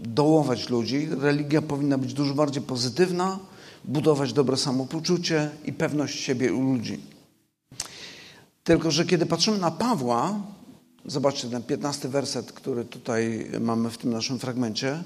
dołować 0.00 0.68
ludzi, 0.68 1.08
religia 1.20 1.62
powinna 1.62 1.98
być 1.98 2.14
dużo 2.14 2.34
bardziej 2.34 2.62
pozytywna, 2.62 3.38
budować 3.84 4.32
dobre 4.32 4.56
samopoczucie 4.56 5.50
i 5.64 5.72
pewność 5.72 6.20
siebie 6.20 6.54
u 6.54 6.62
ludzi. 6.62 7.00
Tylko, 8.64 8.90
że 8.90 9.04
kiedy 9.04 9.26
patrzymy 9.26 9.58
na 9.58 9.70
Pawła, 9.70 10.40
zobaczcie 11.04 11.50
ten 11.50 11.62
piętnasty 11.62 12.08
werset, 12.08 12.52
który 12.52 12.84
tutaj 12.84 13.50
mamy 13.60 13.90
w 13.90 13.98
tym 13.98 14.10
naszym 14.10 14.38
fragmencie, 14.38 15.02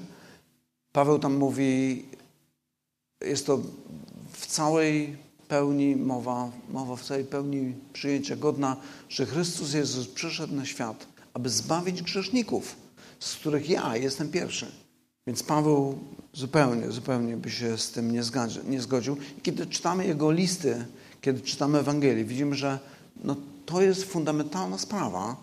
Paweł 0.91 1.19
tam 1.19 1.37
mówi, 1.37 2.05
jest 3.21 3.45
to 3.45 3.59
w 4.31 4.47
całej 4.47 5.17
pełni 5.47 5.95
mowa, 5.95 6.51
mowa 6.69 6.95
w 6.95 7.03
całej 7.03 7.23
pełni 7.23 7.73
przyjęcia 7.93 8.35
godna, 8.35 8.75
że 9.09 9.25
Chrystus 9.25 9.73
Jezus 9.73 10.07
przyszedł 10.07 10.55
na 10.55 10.65
świat, 10.65 11.07
aby 11.33 11.49
zbawić 11.49 12.01
grzeszników, 12.01 12.75
z 13.19 13.35
których 13.35 13.69
ja 13.69 13.97
jestem 13.97 14.31
pierwszy. 14.31 14.71
Więc 15.29 15.43
Paweł 15.43 15.97
zupełnie, 16.33 16.91
zupełnie 16.91 17.37
by 17.37 17.51
się 17.51 17.77
z 17.77 17.91
tym 17.91 18.11
nie, 18.11 18.23
zgadzi, 18.23 18.59
nie 18.69 18.81
zgodził. 18.81 19.17
I 19.37 19.41
kiedy 19.41 19.65
czytamy 19.65 20.07
jego 20.07 20.31
listy, 20.31 20.85
kiedy 21.21 21.41
czytamy 21.41 21.79
Ewangelii, 21.79 22.25
widzimy, 22.25 22.55
że 22.55 22.79
no, 23.23 23.35
to 23.65 23.81
jest 23.81 24.03
fundamentalna 24.03 24.77
sprawa. 24.77 25.35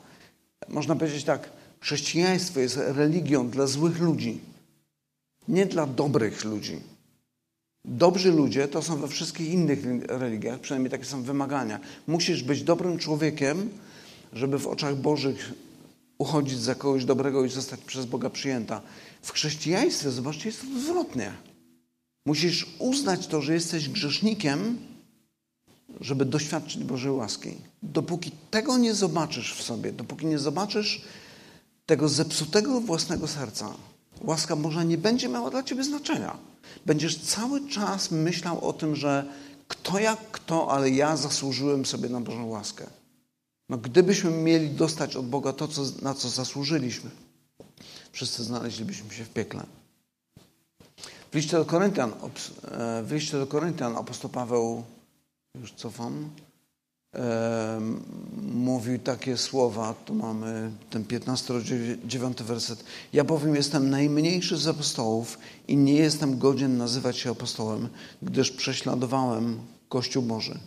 Można 0.69 0.97
powiedzieć 0.97 1.25
tak, 1.25 1.51
chrześcijaństwo 1.81 2.61
jest 2.61 2.77
religią 2.77 3.51
dla 3.51 3.67
złych 3.67 4.01
ludzi, 4.01 4.41
nie 5.49 5.67
dla 5.67 5.87
dobrych 5.87 6.45
ludzi. 6.45 6.81
Dobrzy 7.85 8.33
ludzie 8.33 8.69
to 8.69 8.83
są 8.83 8.97
we 8.97 9.09
wszystkich 9.09 9.49
innych 9.49 9.79
religiach, 10.09 10.61
przynajmniej 10.61 10.91
takie 10.91 11.05
są 11.05 11.23
wymagania. 11.23 11.81
Musisz 12.07 12.43
być 12.43 12.63
dobrym 12.63 12.99
człowiekiem, 12.99 13.71
żeby 14.33 14.59
w 14.59 14.67
oczach 14.67 14.97
Bożych 14.97 15.53
uchodzić 16.19 16.59
za 16.59 16.75
kogoś 16.75 17.05
dobrego 17.05 17.45
i 17.45 17.49
zostać 17.49 17.81
przez 17.81 18.07
Boga 18.07 18.31
przyjęta. 18.31 18.81
W 19.23 19.33
chrześcijaństwie, 19.33 20.11
zobaczcie, 20.11 20.49
jest 20.49 20.65
odwrotnie. 20.77 21.33
Musisz 22.27 22.67
uznać 22.79 23.27
to, 23.27 23.43
że 23.43 23.55
jesteś 23.55 23.89
grzesznikiem, 23.89 24.79
żeby 26.01 26.25
doświadczyć 26.25 26.85
Bożej 26.85 27.11
łaski. 27.11 27.55
Dopóki 27.83 28.31
tego 28.51 28.79
nie 28.79 28.95
zobaczysz 28.95 29.55
w 29.55 29.63
sobie, 29.63 29.93
dopóki 29.93 30.27
nie 30.27 30.39
zobaczysz 30.39 31.03
tego 31.87 32.09
zepsutego 32.09 32.81
własnego 32.81 33.29
serca, 33.29 33.75
łaska 34.21 34.57
Boża 34.57 34.83
nie 34.83 34.99
będzie 34.99 35.29
miała 35.29 35.51
dla 35.51 35.63
ciebie 35.63 35.85
znaczenia. 35.85 36.37
Będziesz 36.87 37.19
cały 37.19 37.69
czas 37.69 38.11
myślał 38.11 38.69
o 38.69 38.73
tym, 38.73 38.97
że 38.97 39.25
kto 39.69 39.99
jak 39.99 40.31
kto, 40.31 40.71
ale 40.71 40.91
ja 40.91 41.17
zasłużyłem 41.17 41.87
sobie 41.87 42.09
na 42.09 42.21
Bożą 42.21 42.47
łaskę. 42.47 42.87
No, 43.69 43.79
gdybyśmy 43.79 44.31
mieli 44.31 44.71
dostać 44.71 45.17
od 45.17 45.29
Boga 45.29 45.53
to, 45.53 45.69
co, 45.69 45.83
na 46.03 46.15
co 46.15 46.29
zasłużyliśmy, 46.29 47.11
wszyscy 48.17 48.45
znaleźlibyśmy 48.45 49.15
się 49.15 49.25
w 49.25 49.29
piekle. 49.29 49.67
W 51.31 51.35
liście 51.35 51.57
do 51.57 51.65
Koryntian, 51.65 52.13
e, 52.13 53.03
w 53.03 53.13
liście 53.13 53.39
do 53.39 53.47
Koryntian 53.47 53.97
apostoł 53.97 54.31
Paweł, 54.31 54.83
już 55.61 55.73
cofam, 55.73 56.31
mówił 58.43 58.99
takie 58.99 59.37
słowa, 59.37 59.95
tu 60.05 60.15
mamy 60.15 60.71
ten 60.91 61.05
15 61.05 61.55
9 62.05 62.43
werset. 62.43 62.85
Ja 63.13 63.25
bowiem 63.25 63.55
jestem 63.55 63.91
najmniejszy 63.91 64.57
z 64.57 64.69
apostołów 64.69 65.39
i 65.69 65.77
nie 65.77 65.95
jestem 65.95 66.39
godzien 66.39 66.77
nazywać 66.77 67.19
się 67.19 67.31
apostołem, 67.31 67.89
gdyż 68.23 68.51
prześladowałem 68.51 69.59
Kościół 69.89 70.23
Boży. 70.23 70.59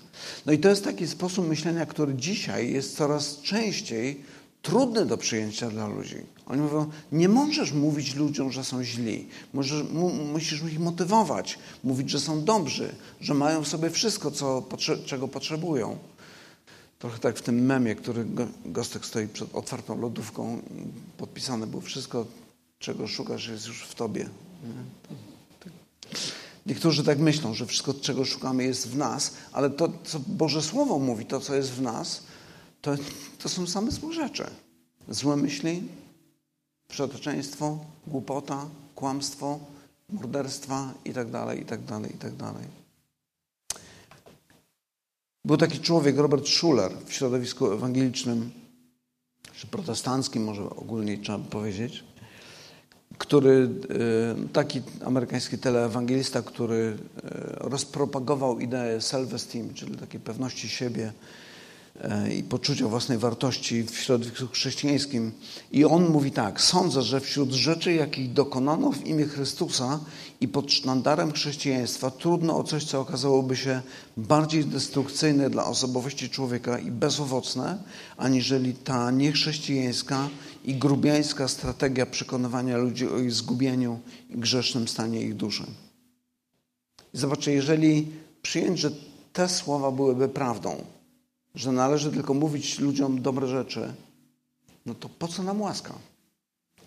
No 0.46 0.54
i 0.54 0.60
to 0.60 0.70
jest 0.70 0.84
taki 0.84 1.08
sposób 1.08 1.48
myślenia, 1.48 1.86
który 1.86 2.14
dzisiaj 2.14 2.72
jest 2.72 2.98
coraz 2.98 3.42
częściej 3.42 4.24
trudny 4.62 5.06
do 5.06 5.18
przyjęcia 5.18 5.70
dla 5.70 5.88
ludzi. 5.88 6.16
Oni 6.46 6.62
mówią, 6.62 6.90
nie 7.12 7.30
możesz 7.30 7.72
mówić 7.72 8.16
ludziom, 8.16 8.52
że 8.52 8.64
są 8.64 8.84
źli. 8.84 9.28
Możesz, 9.54 9.84
mu, 9.84 10.10
musisz 10.10 10.64
ich 10.64 10.80
motywować, 10.80 11.60
mówić, 11.84 12.10
że 12.10 12.20
są 12.20 12.44
dobrzy, 12.44 12.96
że 13.22 13.34
mają 13.34 13.64
w 13.64 13.68
sobie 13.68 13.90
wszystko, 13.90 14.32
co, 14.32 14.64
czego 15.06 15.28
potrzebują. 15.28 15.98
Trochę 17.00 17.20
tak 17.20 17.38
w 17.38 17.42
tym 17.42 17.66
memie, 17.66 17.96
który 17.96 18.26
Gostek 18.66 19.06
stoi 19.06 19.28
przed 19.28 19.56
otwartą 19.56 20.02
lodówką, 20.02 20.62
podpisane 21.18 21.68
było 21.68 21.82
wszystko, 21.82 22.26
czego 22.80 23.08
szukasz, 23.08 23.48
jest 23.48 23.68
już 23.68 23.84
w 23.84 23.96
tobie. 23.96 24.30
Niektórzy 26.66 27.04
tak 27.04 27.20
myślą, 27.20 27.54
że 27.54 27.66
wszystko, 27.66 27.94
czego 27.94 28.26
szukamy, 28.26 28.64
jest 28.64 28.90
w 28.90 28.98
nas, 28.98 29.34
ale 29.52 29.70
to, 29.70 29.92
co 30.04 30.20
Boże 30.28 30.62
Słowo 30.62 31.00
mówi, 31.00 31.26
to, 31.26 31.40
co 31.40 31.56
jest 31.56 31.72
w 31.72 31.82
nas, 31.82 32.24
to, 32.82 32.96
to 33.40 33.50
są 33.50 33.68
same 33.68 33.92
złe 33.92 34.14
rzeczy. 34.14 34.46
Złe 35.10 35.36
myśli, 35.36 35.84
przetoczeństwo, 36.88 37.80
głupota, 38.08 38.66
kłamstwo, 38.96 39.60
morderstwa 40.10 40.94
itd., 41.06 41.56
itd., 41.60 42.02
itd. 42.12 42.54
Był 45.46 45.58
taki 45.58 45.80
człowiek, 45.80 46.18
Robert 46.18 46.48
Schuller, 46.48 46.92
w 47.06 47.14
środowisku 47.14 47.72
ewangelicznym, 47.72 48.52
czy 49.54 49.68
protestanckim, 49.68 50.44
może 50.44 50.64
ogólnie 50.70 51.18
trzeba 51.18 51.40
powiedzieć, 51.40 52.04
który, 53.18 53.70
e, 53.90 54.48
taki 54.54 54.82
amerykański 55.06 55.58
teleewangelista, 55.58 56.42
który 56.42 56.98
e, 57.24 57.30
rozpropagował 57.58 58.60
ideę 58.60 58.98
self-esteem, 58.98 59.74
czyli 59.74 59.98
takiej 59.98 60.20
pewności 60.20 60.70
siebie, 60.70 61.14
i 62.38 62.44
poczucia 62.44 62.88
własnej 62.88 63.18
wartości 63.18 63.84
w 63.84 63.98
środowisku 63.98 64.48
chrześcijańskim. 64.48 65.32
I 65.72 65.86
on 65.86 66.10
mówi 66.10 66.32
tak: 66.32 66.62
Sądzę, 66.62 67.02
że 67.02 67.20
wśród 67.20 67.52
rzeczy, 67.52 67.94
jakich 67.94 68.34
dokonano 68.34 68.92
w 68.92 69.06
imię 69.06 69.26
Chrystusa 69.26 70.00
i 70.42 70.48
pod 70.48 70.72
sztandarem 70.72 71.32
chrześcijaństwa, 71.32 72.12
trudno 72.12 72.58
o 72.58 72.64
coś, 72.64 72.84
co 72.84 73.00
okazałoby 73.00 73.56
się 73.56 73.82
bardziej 74.18 74.66
destrukcyjne 74.66 75.50
dla 75.50 75.66
osobowości 75.66 76.30
człowieka 76.30 76.80
i 76.80 76.92
bezowocne, 76.92 77.84
aniżeli 78.18 78.74
ta 78.74 79.12
niechrześcijańska 79.12 80.30
i 80.66 80.76
grubiańska 80.76 81.48
strategia 81.48 82.06
przekonywania 82.06 82.78
ludzi 82.78 83.08
o 83.08 83.18
ich 83.18 83.32
zgubieniu 83.32 84.00
i 84.30 84.38
grzesznym 84.38 84.88
stanie 84.88 85.22
ich 85.22 85.36
duszy. 85.36 85.64
I 87.14 87.18
zobaczcie, 87.18 87.54
jeżeli 87.54 88.08
przyjąć, 88.42 88.80
że 88.80 88.92
te 89.34 89.50
słowa 89.50 89.92
byłyby 89.92 90.30
prawdą, 90.30 90.84
że 91.60 91.72
należy 91.72 92.12
tylko 92.12 92.34
mówić 92.34 92.80
ludziom 92.80 93.22
dobre 93.22 93.48
rzeczy, 93.48 93.94
no 94.86 94.94
to 94.94 95.10
po 95.10 95.28
co 95.28 95.44
nam 95.44 95.62
łaska? 95.62 95.94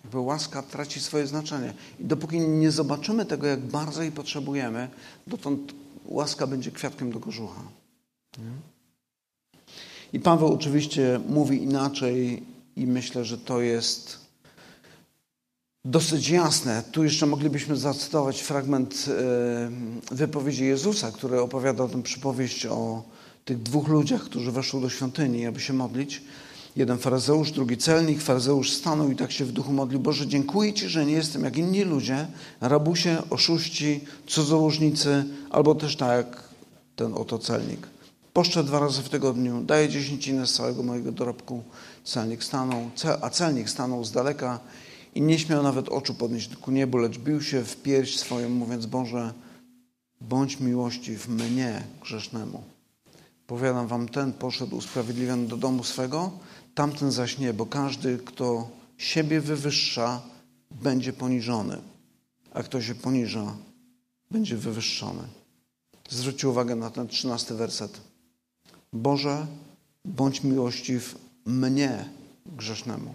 Jakby 0.05 0.19
łaska 0.19 0.63
traci 0.63 1.01
swoje 1.01 1.27
znaczenie. 1.27 1.75
I 2.01 2.05
dopóki 2.05 2.41
nie 2.41 2.71
zobaczymy 2.71 3.27
tego, 3.27 3.47
jak 3.47 3.61
bardzo 3.61 4.03
jej 4.03 4.13
potrzebujemy, 4.13 4.89
dotąd 5.27 5.75
łaska 6.05 6.47
będzie 6.47 6.71
kwiatkiem 6.71 7.13
do 7.13 7.21
kożucha. 7.21 7.63
I 10.13 10.21
Paweł 10.21 10.55
oczywiście 10.55 11.21
mówi 11.29 11.63
inaczej 11.63 12.43
i 12.77 12.87
myślę, 12.87 13.25
że 13.25 13.39
to 13.39 13.61
jest 13.61 14.19
dosyć 15.85 16.29
jasne. 16.29 16.83
Tu 16.93 17.05
jeszcze 17.05 17.27
moglibyśmy 17.27 17.77
zacytować 17.77 18.41
fragment 18.41 19.07
e, 19.09 20.15
wypowiedzi 20.15 20.65
Jezusa, 20.65 21.13
który 21.13 21.41
opowiada 21.41 21.89
tę 21.89 22.03
przypowieść 22.03 22.67
o 22.67 23.03
tych 23.45 23.63
dwóch 23.63 23.89
ludziach, 23.89 24.23
którzy 24.23 24.53
weszli 24.53 24.81
do 24.81 24.89
świątyni, 24.89 25.47
aby 25.47 25.61
się 25.61 25.73
modlić. 25.73 26.23
Jeden 26.77 26.99
faryzeusz, 26.99 27.51
drugi 27.51 27.77
celnik. 27.77 28.23
Faryzeusz 28.23 28.73
stanął 28.73 29.11
i 29.11 29.17
tak 29.17 29.33
się 29.33 29.45
w 29.45 29.53
duchu 29.53 29.73
modlił. 29.73 30.01
Boże, 30.01 30.27
dziękuję 30.27 30.73
Ci, 30.73 30.89
że 30.89 31.07
nie 31.07 31.13
jestem 31.13 31.45
jak 31.45 31.57
inni 31.57 31.85
ludzie, 31.85 32.27
rabusie, 32.61 33.23
oszuści, 33.31 34.01
cudzołożnicy, 34.27 35.25
albo 35.51 35.75
też 35.75 35.97
tak 35.97 36.17
jak 36.17 36.49
ten 36.97 37.15
oto 37.15 37.39
celnik. 37.39 37.87
Poszczę 38.33 38.65
dwa 38.65 38.81
razy 38.81 39.03
w 39.03 39.09
tygodniu, 39.09 39.63
daję 39.65 39.89
dziesięcinę 39.89 40.47
z 40.47 40.53
całego 40.53 40.83
mojego 40.83 41.13
dorobku. 41.13 41.63
Celnik 42.05 42.45
stanął, 42.45 42.91
a 43.21 43.31
celnik 43.31 43.71
stanął 43.71 44.05
z 44.05 44.13
daleka 44.13 44.61
i 45.15 45.23
nie 45.23 45.39
śmiał 45.39 45.63
nawet 45.63 45.89
oczu 45.89 46.15
podnieść 46.15 46.57
ku 46.57 46.71
niebu, 46.71 46.99
lecz 46.99 47.19
bił 47.19 47.43
się 47.43 47.65
w 47.65 47.77
pierś 47.77 48.17
swoją, 48.17 48.49
mówiąc, 48.49 48.87
Boże, 48.87 49.33
bądź 50.21 50.61
miłościw 50.61 51.29
mnie, 51.29 51.83
grzesznemu. 52.03 52.72
Powiadam 53.47 53.87
wam, 53.87 54.09
ten 54.09 54.33
poszedł 54.33 54.77
usprawiedliwiony 54.77 55.47
do 55.49 55.57
domu 55.57 55.85
swego, 55.85 56.31
tamten 56.75 57.13
zaś 57.13 57.39
nie, 57.39 57.55
bo 57.55 57.67
każdy, 57.67 58.19
kto 58.19 58.71
siebie 58.99 59.41
wywyższa, 59.41 60.23
będzie 60.71 61.13
poniżony, 61.13 61.79
a 62.55 62.63
kto 62.63 62.83
się 62.83 62.95
poniża, 62.95 63.57
będzie 64.31 64.57
wywyższony. 64.57 65.23
Zwróćcie 66.11 66.49
uwagę 66.49 66.77
na 66.77 66.91
ten 66.91 67.09
trzynasty 67.09 67.55
werset. 67.55 68.01
Boże, 68.93 69.47
bądź 70.05 70.45
miłościw 70.45 71.19
mnie, 71.47 72.09
grzesznemu. 72.47 73.15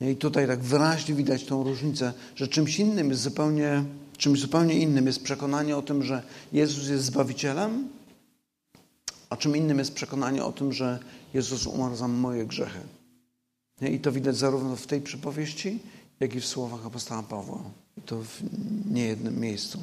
I 0.00 0.16
tutaj 0.16 0.46
tak 0.46 0.60
wyraźnie 0.60 1.14
widać 1.14 1.44
tą 1.44 1.64
różnicę, 1.64 2.12
że 2.36 2.48
czymś 2.48 2.78
innym 2.78 3.10
jest 3.10 3.22
zupełnie, 3.22 3.84
czymś 4.16 4.40
zupełnie 4.40 4.74
innym 4.74 5.06
jest 5.06 5.22
przekonanie 5.22 5.76
o 5.76 5.82
tym, 5.82 6.02
że 6.02 6.22
Jezus 6.52 6.88
jest 6.88 7.04
Zbawicielem, 7.04 7.88
a 9.30 9.36
czym 9.36 9.56
innym 9.56 9.78
jest 9.78 9.94
przekonanie 9.94 10.44
o 10.44 10.52
tym, 10.52 10.72
że 10.72 10.98
Jezus 11.34 11.66
umarł 11.66 11.96
za 11.96 12.08
moje 12.08 12.46
grzechy. 12.46 12.80
I 13.90 14.00
to 14.00 14.12
widać 14.12 14.36
zarówno 14.36 14.76
w 14.76 14.86
tej 14.86 15.00
przypowieści, 15.00 15.78
jak 16.20 16.34
i 16.34 16.40
w 16.40 16.46
słowach 16.46 16.86
apostoła 16.86 17.22
Pawła. 17.22 17.62
I 17.98 18.00
to 18.00 18.22
w 18.22 18.42
niejednym 18.90 19.40
miejscu. 19.40 19.78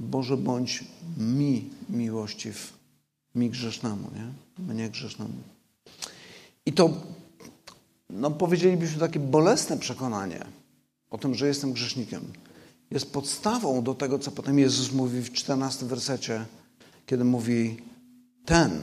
Boże, 0.00 0.36
bądź 0.36 0.84
mi 1.18 1.70
miłościw, 1.90 2.72
mi 3.34 3.50
grzesznemu, 3.50 4.10
nie? 4.14 4.64
Mnie 4.74 4.90
grzesznemu. 4.90 5.34
I 6.66 6.72
to, 6.72 6.90
no 8.10 8.30
powiedzielibyśmy, 8.30 9.00
takie 9.00 9.20
bolesne 9.20 9.78
przekonanie 9.78 10.46
o 11.10 11.18
tym, 11.18 11.34
że 11.34 11.46
jestem 11.46 11.72
grzesznikiem, 11.72 12.22
jest 12.90 13.12
podstawą 13.12 13.82
do 13.82 13.94
tego, 13.94 14.18
co 14.18 14.30
potem 14.30 14.58
Jezus 14.58 14.92
mówi 14.92 15.22
w 15.22 15.32
14 15.32 15.86
wersecie, 15.86 16.46
kiedy 17.06 17.24
mówi, 17.24 17.76
ten 18.46 18.82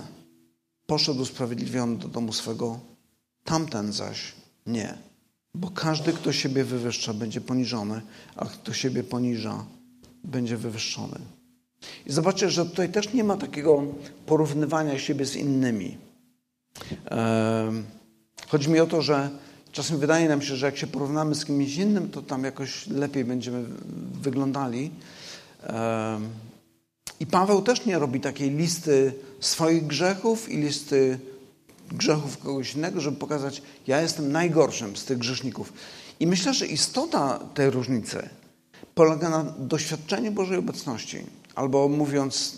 poszedł 0.86 1.22
usprawiedliwiony 1.22 1.98
do 1.98 2.08
domu 2.08 2.34
swego, 2.34 2.80
tamten 3.44 3.94
zaś 3.94 4.34
nie. 4.68 4.98
Bo 5.56 5.70
każdy, 5.70 6.14
kto 6.14 6.34
siebie 6.34 6.64
wywyższa, 6.64 7.14
będzie 7.14 7.42
poniżony, 7.42 8.02
a 8.36 8.46
kto 8.46 8.74
siebie 8.74 9.04
poniża, 9.04 9.66
będzie 10.24 10.58
wywyższony. 10.58 11.20
I 12.06 12.12
zobaczcie, 12.12 12.50
że 12.50 12.66
tutaj 12.66 12.92
też 12.92 13.14
nie 13.14 13.24
ma 13.24 13.38
takiego 13.38 13.84
porównywania 14.26 15.00
siebie 15.00 15.26
z 15.26 15.36
innymi. 15.36 15.98
Chodzi 18.48 18.70
mi 18.70 18.80
o 18.80 18.88
to, 18.88 19.02
że 19.02 19.30
czasem 19.72 20.00
wydaje 20.00 20.30
nam 20.30 20.42
się, 20.42 20.56
że 20.56 20.66
jak 20.66 20.78
się 20.78 20.88
porównamy 20.88 21.36
z 21.36 21.46
kimś 21.46 21.76
innym, 21.76 22.10
to 22.10 22.22
tam 22.22 22.44
jakoś 22.44 22.88
lepiej 22.88 23.26
będziemy 23.26 23.66
wyglądali. 24.22 24.92
I 27.20 27.26
Paweł 27.26 27.62
też 27.62 27.86
nie 27.86 28.00
robi 28.00 28.20
takiej 28.20 28.52
listy 28.52 29.14
swoich 29.40 29.88
grzechów 29.88 30.50
i 30.50 30.58
listy 30.58 31.20
grzechów 31.92 32.38
kogoś 32.38 32.76
innego, 32.76 33.02
żeby 33.02 33.18
pokazać, 33.18 33.62
ja 33.88 34.02
jestem 34.02 34.32
najgorszym 34.32 34.98
z 34.98 35.06
tych 35.06 35.18
grzeszników. 35.18 35.74
I 36.20 36.28
myślę, 36.28 36.54
że 36.54 36.68
istota 36.68 37.40
tej 37.54 37.70
różnicy 37.70 38.30
polega 38.96 39.30
na 39.30 39.44
doświadczeniu 39.44 40.32
Bożej 40.32 40.58
obecności, 40.58 41.18
albo 41.56 41.88
mówiąc 41.88 42.58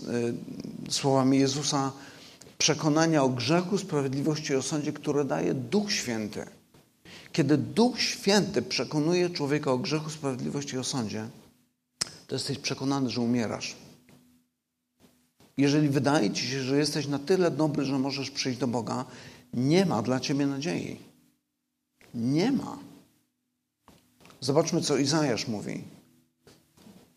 y, 0.87 0.91
słowami 0.91 1.39
Jezusa, 1.39 1.91
przekonania 2.57 3.23
o 3.23 3.29
grzechu, 3.29 3.77
sprawiedliwości 3.77 4.53
i 4.53 4.55
o 4.55 4.61
sądzie, 4.61 4.93
które 4.93 5.25
daje 5.25 5.53
Duch 5.53 5.91
Święty. 5.91 6.45
Kiedy 7.31 7.57
Duch 7.57 8.01
Święty 8.01 8.61
przekonuje 8.61 9.29
człowieka 9.29 9.71
o 9.71 9.77
grzechu, 9.77 10.09
sprawiedliwości 10.09 10.75
i 10.75 10.79
o 10.79 10.83
sądzie, 10.83 11.27
to 12.27 12.35
jesteś 12.35 12.57
przekonany, 12.57 13.09
że 13.09 13.21
umierasz. 13.21 13.75
Jeżeli 15.57 15.89
wydaje 15.89 16.31
ci 16.31 16.47
się, 16.47 16.61
że 16.61 16.77
jesteś 16.77 17.07
na 17.07 17.19
tyle 17.19 17.51
dobry, 17.51 17.85
że 17.85 17.99
możesz 17.99 18.31
przyjść 18.31 18.59
do 18.59 18.67
Boga, 18.67 19.05
nie 19.53 19.85
ma 19.85 20.01
dla 20.01 20.19
ciebie 20.19 20.47
nadziei. 20.47 20.99
Nie 22.13 22.51
ma. 22.51 22.77
Zobaczmy, 24.41 24.81
co 24.81 24.97
Izajasz 24.97 25.47
mówi 25.47 25.83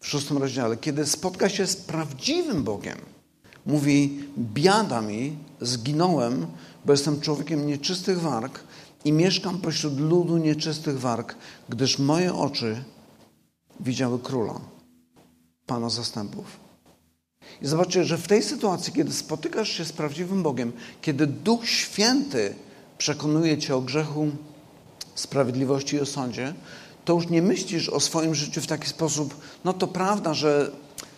w 0.01 0.07
szóstym 0.07 0.39
rozdziale. 0.39 0.77
Kiedy 0.77 1.07
spotka 1.07 1.49
się 1.49 1.67
z 1.67 1.77
prawdziwym 1.77 2.65
Bogiem, 2.65 2.99
mówi: 3.67 4.25
Biada 4.39 5.01
mi, 5.01 5.37
zginąłem, 5.61 6.47
bo 6.85 6.93
jestem 6.93 7.21
człowiekiem 7.21 7.67
nieczystych 7.67 8.21
warg 8.21 8.61
i 9.05 9.13
mieszkam 9.13 9.59
pośród 9.59 10.01
ludu 10.01 10.37
nieczystych 10.37 11.01
warg, 11.01 11.35
gdyż 11.69 11.99
moje 11.99 12.35
oczy 12.35 12.85
widziały 13.81 14.19
króla, 14.19 14.61
Pana 15.67 15.91
zastępów. 15.91 16.68
I 17.63 17.67
zobaczcie, 17.67 18.05
że 18.05 18.19
w 18.19 18.29
tej 18.29 18.43
sytuacji, 18.43 18.93
kiedy 18.93 19.13
spotykasz 19.13 19.69
się 19.69 19.85
z 19.85 19.93
prawdziwym 19.93 20.43
Bogiem, 20.43 20.73
kiedy 21.03 21.27
Duch 21.27 21.69
Święty 21.69 22.55
przekonuje 22.99 23.59
cię 23.59 23.77
o 23.77 23.81
grzechu, 23.81 24.31
sprawiedliwości 25.15 25.97
i 25.97 26.01
o 26.01 26.07
sądzie, 26.07 26.55
to 27.05 27.13
już 27.15 27.29
nie 27.29 27.43
myślisz 27.43 27.89
o 27.89 28.01
swoim 28.01 28.35
życiu 28.35 28.61
w 28.61 28.67
taki 28.67 28.89
sposób, 28.89 29.37
no 29.65 29.73
to 29.73 29.87
prawda, 29.87 30.35
że 30.35 30.71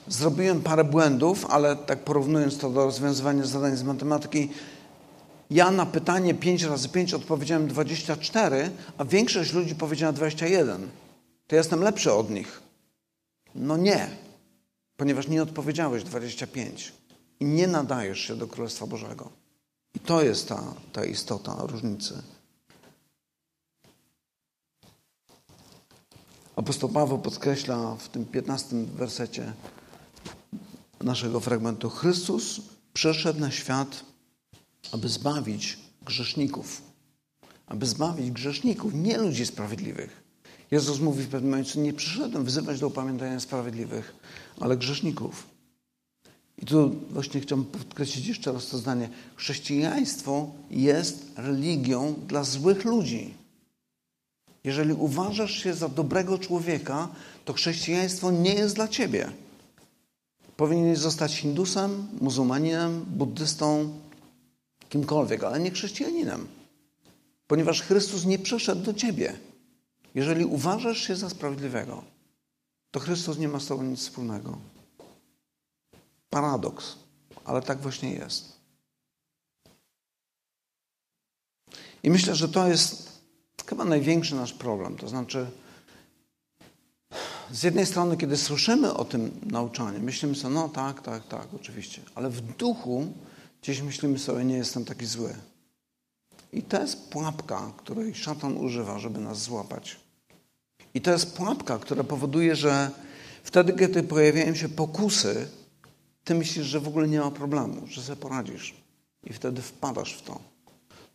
zrobiłem 0.08 0.62
parę 0.62 0.84
błędów, 0.84 1.46
ale 1.50 1.76
tak 1.76 2.04
porównując 2.04 2.58
to 2.58 2.70
do 2.70 2.84
rozwiązywania 2.84 3.46
zadań 3.46 3.76
z 3.76 3.82
matematyki, 3.82 4.48
ja 5.50 5.70
na 5.70 5.86
pytanie 5.86 6.34
5 6.34 6.62
razy 6.62 6.88
5 6.88 7.14
odpowiedziałem 7.14 7.68
24, 7.68 8.70
a 8.98 9.04
większość 9.04 9.52
ludzi 9.52 9.74
powiedziała 9.74 10.12
21. 10.12 10.88
To 11.46 11.56
ja 11.56 11.60
jestem 11.60 11.82
lepszy 11.82 12.12
od 12.12 12.30
nich. 12.30 12.60
No 13.54 13.76
nie 13.76 14.29
ponieważ 15.00 15.28
nie 15.28 15.42
odpowiedziałeś 15.42 16.04
25 16.04 16.92
i 17.40 17.44
nie 17.44 17.66
nadajesz 17.68 18.20
się 18.20 18.36
do 18.36 18.46
Królestwa 18.48 18.86
Bożego. 18.86 19.30
I 19.94 20.00
to 20.00 20.22
jest 20.22 20.48
ta, 20.48 20.74
ta 20.92 21.04
istota 21.04 21.56
różnicy. 21.66 22.22
Apostoł 26.56 26.88
Paweł 26.88 27.18
podkreśla 27.18 27.96
w 27.96 28.08
tym 28.08 28.24
15 28.24 28.76
wersecie 28.76 29.52
naszego 31.00 31.40
fragmentu: 31.40 31.90
Chrystus 31.90 32.60
przyszedł 32.92 33.40
na 33.40 33.50
świat, 33.50 34.04
aby 34.92 35.08
zbawić 35.08 35.78
grzeszników. 36.02 36.82
Aby 37.66 37.86
zbawić 37.86 38.30
grzeszników, 38.30 38.94
nie 38.94 39.18
ludzi 39.18 39.46
sprawiedliwych. 39.46 40.19
Jezus 40.70 41.00
mówi 41.00 41.22
w 41.22 41.28
pewnym 41.28 41.50
momencie: 41.50 41.80
Nie 41.80 41.92
przyszedłem 41.92 42.44
wzywać 42.44 42.80
do 42.80 42.86
upamiętania 42.86 43.40
sprawiedliwych, 43.40 44.14
ale 44.60 44.76
grzeszników. 44.76 45.46
I 46.58 46.66
tu 46.66 46.90
właśnie 47.10 47.40
chciałbym 47.40 47.66
podkreślić 47.66 48.26
jeszcze 48.26 48.52
raz 48.52 48.66
to 48.66 48.78
zdanie. 48.78 49.08
Chrześcijaństwo 49.36 50.50
jest 50.70 51.26
religią 51.36 52.14
dla 52.28 52.44
złych 52.44 52.84
ludzi. 52.84 53.34
Jeżeli 54.64 54.92
uważasz 54.92 55.62
się 55.62 55.74
za 55.74 55.88
dobrego 55.88 56.38
człowieka, 56.38 57.08
to 57.44 57.52
chrześcijaństwo 57.52 58.30
nie 58.30 58.54
jest 58.54 58.74
dla 58.74 58.88
ciebie. 58.88 59.32
Powinieneś 60.56 60.98
zostać 60.98 61.36
hindusem, 61.36 62.08
muzułmaninem, 62.20 63.04
buddystą, 63.08 63.98
kimkolwiek, 64.88 65.44
ale 65.44 65.60
nie 65.60 65.70
chrześcijaninem. 65.70 66.46
Ponieważ 67.46 67.82
Chrystus 67.82 68.24
nie 68.24 68.38
przyszedł 68.38 68.82
do 68.82 68.94
ciebie. 68.94 69.49
Jeżeli 70.14 70.44
uważasz 70.44 70.98
się 70.98 71.16
za 71.16 71.30
sprawiedliwego, 71.30 72.04
to 72.90 73.00
Chrystus 73.00 73.38
nie 73.38 73.48
ma 73.48 73.60
z 73.60 73.66
Tobą 73.66 73.82
nic 73.82 74.00
wspólnego. 74.00 74.58
Paradoks, 76.30 76.96
ale 77.44 77.62
tak 77.62 77.80
właśnie 77.80 78.12
jest. 78.12 78.60
I 82.02 82.10
myślę, 82.10 82.34
że 82.34 82.48
to 82.48 82.68
jest 82.68 83.20
chyba 83.66 83.84
największy 83.84 84.34
nasz 84.34 84.52
problem. 84.52 84.96
To 84.96 85.08
znaczy, 85.08 85.46
z 87.52 87.62
jednej 87.62 87.86
strony, 87.86 88.16
kiedy 88.16 88.36
słyszymy 88.36 88.94
o 88.94 89.04
tym 89.04 89.40
nauczaniu, 89.46 90.00
myślimy 90.00 90.34
sobie, 90.34 90.54
no 90.54 90.68
tak, 90.68 91.02
tak, 91.02 91.28
tak, 91.28 91.48
oczywiście, 91.54 92.02
ale 92.14 92.30
w 92.30 92.40
duchu 92.40 93.12
gdzieś 93.62 93.82
myślimy 93.82 94.18
sobie, 94.18 94.44
nie 94.44 94.56
jestem 94.56 94.84
taki 94.84 95.06
zły. 95.06 95.34
I 96.52 96.62
to 96.62 96.80
jest 96.80 97.10
pułapka, 97.10 97.72
której 97.76 98.14
szatan 98.14 98.56
używa, 98.56 98.98
żeby 98.98 99.20
nas 99.20 99.42
złapać. 99.42 99.99
I 100.94 101.00
to 101.00 101.10
jest 101.10 101.36
pułapka, 101.36 101.78
która 101.78 102.04
powoduje, 102.04 102.56
że 102.56 102.90
wtedy, 103.42 103.72
kiedy 103.72 104.02
pojawiają 104.02 104.54
się 104.54 104.68
pokusy, 104.68 105.48
ty 106.24 106.34
myślisz, 106.34 106.66
że 106.66 106.80
w 106.80 106.88
ogóle 106.88 107.08
nie 107.08 107.20
ma 107.20 107.30
problemu, 107.30 107.86
że 107.86 108.02
sobie 108.02 108.16
poradzisz. 108.16 108.74
I 109.24 109.32
wtedy 109.32 109.62
wpadasz 109.62 110.14
w 110.14 110.22
to. 110.22 110.40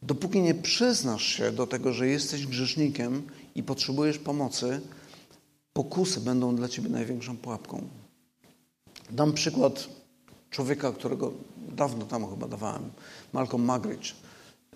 Dopóki 0.02 0.42
nie 0.42 0.56
przyznasz 0.56 1.26
się 1.26 1.52
do 1.52 1.68
tego, 1.68 1.94
że 1.94 2.08
jesteś 2.08 2.48
grzesznikiem 2.48 3.24
i 3.56 3.64
potrzebujesz 3.64 4.18
pomocy, 4.18 4.82
pokusy 5.74 6.22
będą 6.22 6.56
dla 6.56 6.68
ciebie 6.68 6.90
największą 6.90 7.38
pułapką. 7.38 7.88
Dam 9.12 9.34
przykład 9.34 9.88
człowieka, 10.50 10.92
którego 10.92 11.32
dawno 11.58 12.06
temu 12.06 12.28
chyba 12.28 12.48
dawałem, 12.48 12.90
Malcolm 13.34 13.64
Magridge. 13.64 14.16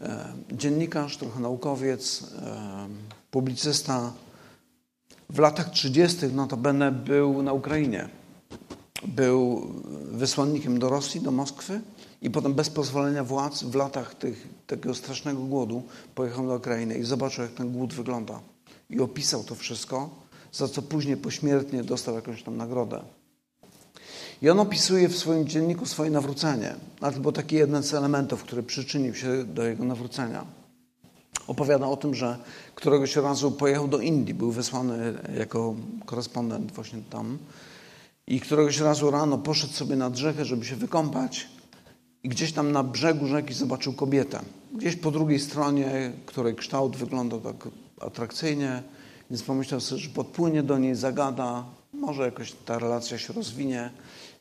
E, 0.02 0.34
dziennikarz, 0.52 1.18
trochę 1.18 1.40
naukowiec, 1.40 2.24
e, 2.42 2.88
publicysta. 3.32 4.14
W 5.30 5.40
latach 5.40 5.70
30. 5.70 6.26
notabene 6.26 6.92
był 6.92 7.44
na 7.44 7.54
Ukrainie. 7.54 8.10
Był 9.08 9.68
wysłannikiem 10.12 10.80
do 10.80 10.90
Rosji, 10.90 11.22
do 11.22 11.32
Moskwy 11.32 11.82
i 12.22 12.30
potem 12.30 12.54
bez 12.54 12.70
pozwolenia 12.70 13.24
władz 13.24 13.64
w 13.64 13.76
latach 13.76 14.16
tych, 14.16 14.48
takiego 14.68 14.96
strasznego 14.96 15.42
głodu 15.42 15.84
pojechał 16.16 16.48
do 16.48 16.56
Ukrainy 16.56 16.98
i 16.98 17.04
zobaczył, 17.04 17.44
jak 17.44 17.54
ten 17.54 17.72
głód 17.72 17.94
wygląda. 17.94 18.40
I 18.90 19.00
opisał 19.00 19.44
to 19.44 19.56
wszystko, 19.56 20.10
za 20.52 20.68
co 20.68 20.82
później 20.82 21.18
pośmiertnie 21.18 21.84
dostał 21.84 22.16
jakąś 22.16 22.44
tam 22.44 22.58
nagrodę. 22.58 23.02
I 24.42 24.50
on 24.50 24.60
opisuje 24.60 25.10
w 25.10 25.18
swoim 25.18 25.48
dzienniku 25.48 25.86
swoje 25.86 26.12
nawrócenie. 26.12 26.76
A 27.02 27.12
to 27.12 27.20
był 27.20 27.32
taki 27.32 27.56
jeden 27.56 27.84
z 27.84 27.94
elementów, 27.94 28.44
który 28.44 28.64
przyczynił 28.64 29.16
się 29.16 29.44
do 29.44 29.64
jego 29.64 29.84
nawrócenia. 29.86 30.59
Opowiada 31.50 31.88
o 31.88 31.98
tym, 31.98 32.16
że 32.16 32.38
któregoś 32.76 33.16
razu 33.16 33.52
pojechał 33.52 33.88
do 33.88 34.00
Indii, 34.00 34.34
był 34.34 34.52
wysłany 34.52 35.14
jako 35.38 35.76
korespondent 36.06 36.72
właśnie 36.72 37.02
tam. 37.10 37.38
I 38.28 38.40
któregoś 38.40 38.80
razu 38.80 39.12
rano 39.12 39.38
poszedł 39.38 39.74
sobie 39.74 39.96
nad 39.96 40.16
rzekę, 40.16 40.46
żeby 40.46 40.66
się 40.66 40.76
wykąpać. 40.76 41.48
I 42.24 42.30
gdzieś 42.30 42.54
tam 42.54 42.72
na 42.72 42.84
brzegu 42.84 43.28
rzeki 43.28 43.54
zobaczył 43.54 43.94
kobietę. 43.94 44.40
Gdzieś 44.74 44.96
po 44.96 45.12
drugiej 45.12 45.40
stronie, 45.40 46.12
której 46.26 46.56
kształt 46.56 46.96
wyglądał 46.96 47.42
tak 47.42 47.68
atrakcyjnie, 48.02 48.84
więc 49.30 49.44
pomyślał 49.44 49.80
sobie, 49.80 50.02
że 50.02 50.10
podpłynie 50.10 50.64
do 50.64 50.78
niej, 50.78 50.96
zagada, 50.96 51.66
może 51.94 52.24
jakoś 52.24 52.54
ta 52.66 52.80
relacja 52.80 53.18
się 53.18 53.34
rozwinie. 53.34 53.92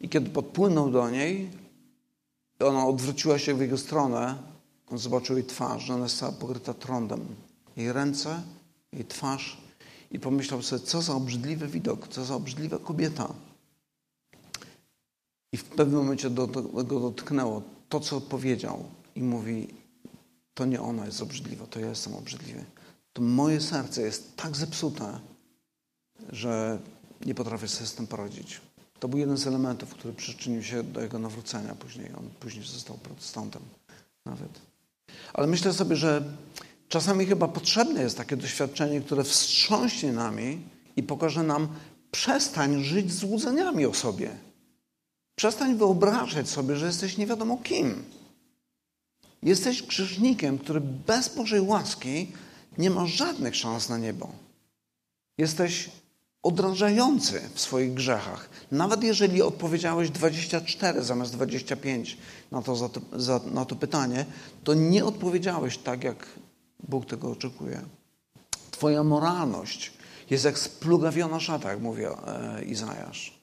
I 0.01 0.09
kiedy 0.09 0.31
podpłynął 0.31 0.91
do 0.91 1.11
niej, 1.11 1.51
ona 2.61 2.87
odwróciła 2.87 3.39
się 3.39 3.55
w 3.55 3.61
jego 3.61 3.79
stronę, 3.79 4.29
on 4.29 4.48
zobaczył 4.93 5.37
jej 5.37 5.47
twarz, 5.47 5.85
że 5.85 5.95
ona 5.95 6.05
jest 6.05 6.25
pokryta 6.41 6.75
trądem. 6.75 7.27
Jej 7.77 7.93
ręce, 7.93 8.43
jej 8.93 9.05
twarz 9.05 9.59
i 10.11 10.19
pomyślał 10.19 10.63
sobie, 10.63 10.83
co 10.83 11.03
za 11.03 11.15
obrzydliwy 11.15 11.69
widok, 11.69 12.09
co 12.09 12.25
za 12.25 12.35
obrzydliwa 12.35 12.79
kobieta. 12.79 13.35
I 15.53 15.57
w 15.57 15.65
pewnym 15.65 16.01
momencie 16.01 16.31
do, 16.31 16.47
go 16.85 17.01
dotknęło 17.01 17.63
to, 17.89 18.01
co 18.01 18.21
powiedział 18.21 18.85
i 19.15 19.23
mówi, 19.23 19.69
to 20.55 20.65
nie 20.65 20.81
ona 20.81 21.07
jest 21.07 21.23
obrzydliwa, 21.23 21.67
to 21.67 21.81
ja 21.81 21.89
jestem 21.89 22.15
obrzydliwy. 22.15 22.65
To 23.13 23.23
moje 23.23 23.61
serce 23.61 24.03
jest 24.03 24.37
tak 24.37 24.57
zepsute, 24.57 25.21
że 26.29 26.79
nie 27.27 27.35
potrafię 27.35 27.69
sobie 27.69 27.87
z 27.87 27.95
tym 27.95 28.07
poradzić. 28.07 28.61
To 29.01 29.09
był 29.09 29.19
jeden 29.19 29.37
z 29.37 29.47
elementów, 29.47 29.95
który 29.95 30.15
przyczynił 30.15 30.63
się 30.63 30.83
do 30.83 31.01
jego 31.01 31.19
nawrócenia 31.19 31.75
później. 31.75 32.11
On 32.19 32.31
później 32.41 32.65
został 32.65 32.99
protestantem 32.99 33.63
nawet. 34.25 34.61
Ale 35.33 35.47
myślę 35.47 35.73
sobie, 35.73 35.97
że 35.97 36.23
czasami 36.89 37.27
chyba 37.27 37.49
potrzebne 37.49 38.03
jest 38.03 38.17
takie 38.17 38.37
doświadczenie, 38.37 39.01
które 39.01 39.25
wstrząśnie 39.25 40.13
nami 40.13 40.61
i 40.97 41.03
pokaże 41.03 41.43
nam, 41.43 41.69
przestań 42.11 42.85
żyć 42.85 43.13
złudzeniami 43.13 43.87
o 43.87 43.95
sobie. 43.95 44.31
Przestań 45.35 45.77
wyobrażać 45.77 46.49
sobie, 46.49 46.77
że 46.77 46.87
jesteś 46.87 47.17
nie 47.17 47.27
wiadomo 47.27 47.57
kim. 47.57 48.05
Jesteś 49.43 49.83
grzesznikiem, 49.83 50.59
który 50.59 50.81
bez 50.81 51.37
Bożej 51.37 51.61
łaski 51.61 52.33
nie 52.79 52.91
ma 52.91 53.07
żadnych 53.07 53.57
szans 53.57 53.89
na 53.89 53.99
niebo. 53.99 54.33
Jesteś 55.39 55.91
odrażający 56.49 57.41
w 57.55 57.61
swoich 57.61 57.95
grzechach. 57.95 58.49
Nawet 58.73 59.03
jeżeli 59.03 59.43
odpowiedziałeś 59.43 60.11
24 60.11 61.03
zamiast 61.03 61.33
25 61.33 62.19
na 62.51 62.63
to, 62.63 62.77
za 62.77 62.89
to, 62.89 63.01
za, 63.17 63.41
na 63.53 63.65
to 63.65 63.77
pytanie, 63.77 64.27
to 64.65 64.75
nie 64.75 65.05
odpowiedziałeś 65.05 65.79
tak, 65.79 66.05
jak 66.05 66.27
Bóg 66.89 67.07
tego 67.07 67.31
oczekuje. 67.31 67.83
Twoja 68.71 69.05
moralność 69.05 69.93
jest 70.31 70.45
jak 70.45 70.59
splugawiona 70.59 71.41
szata, 71.41 71.71
jak 71.71 71.81
mówi 71.81 72.03
e, 72.05 72.65
Izajasz. 72.65 73.39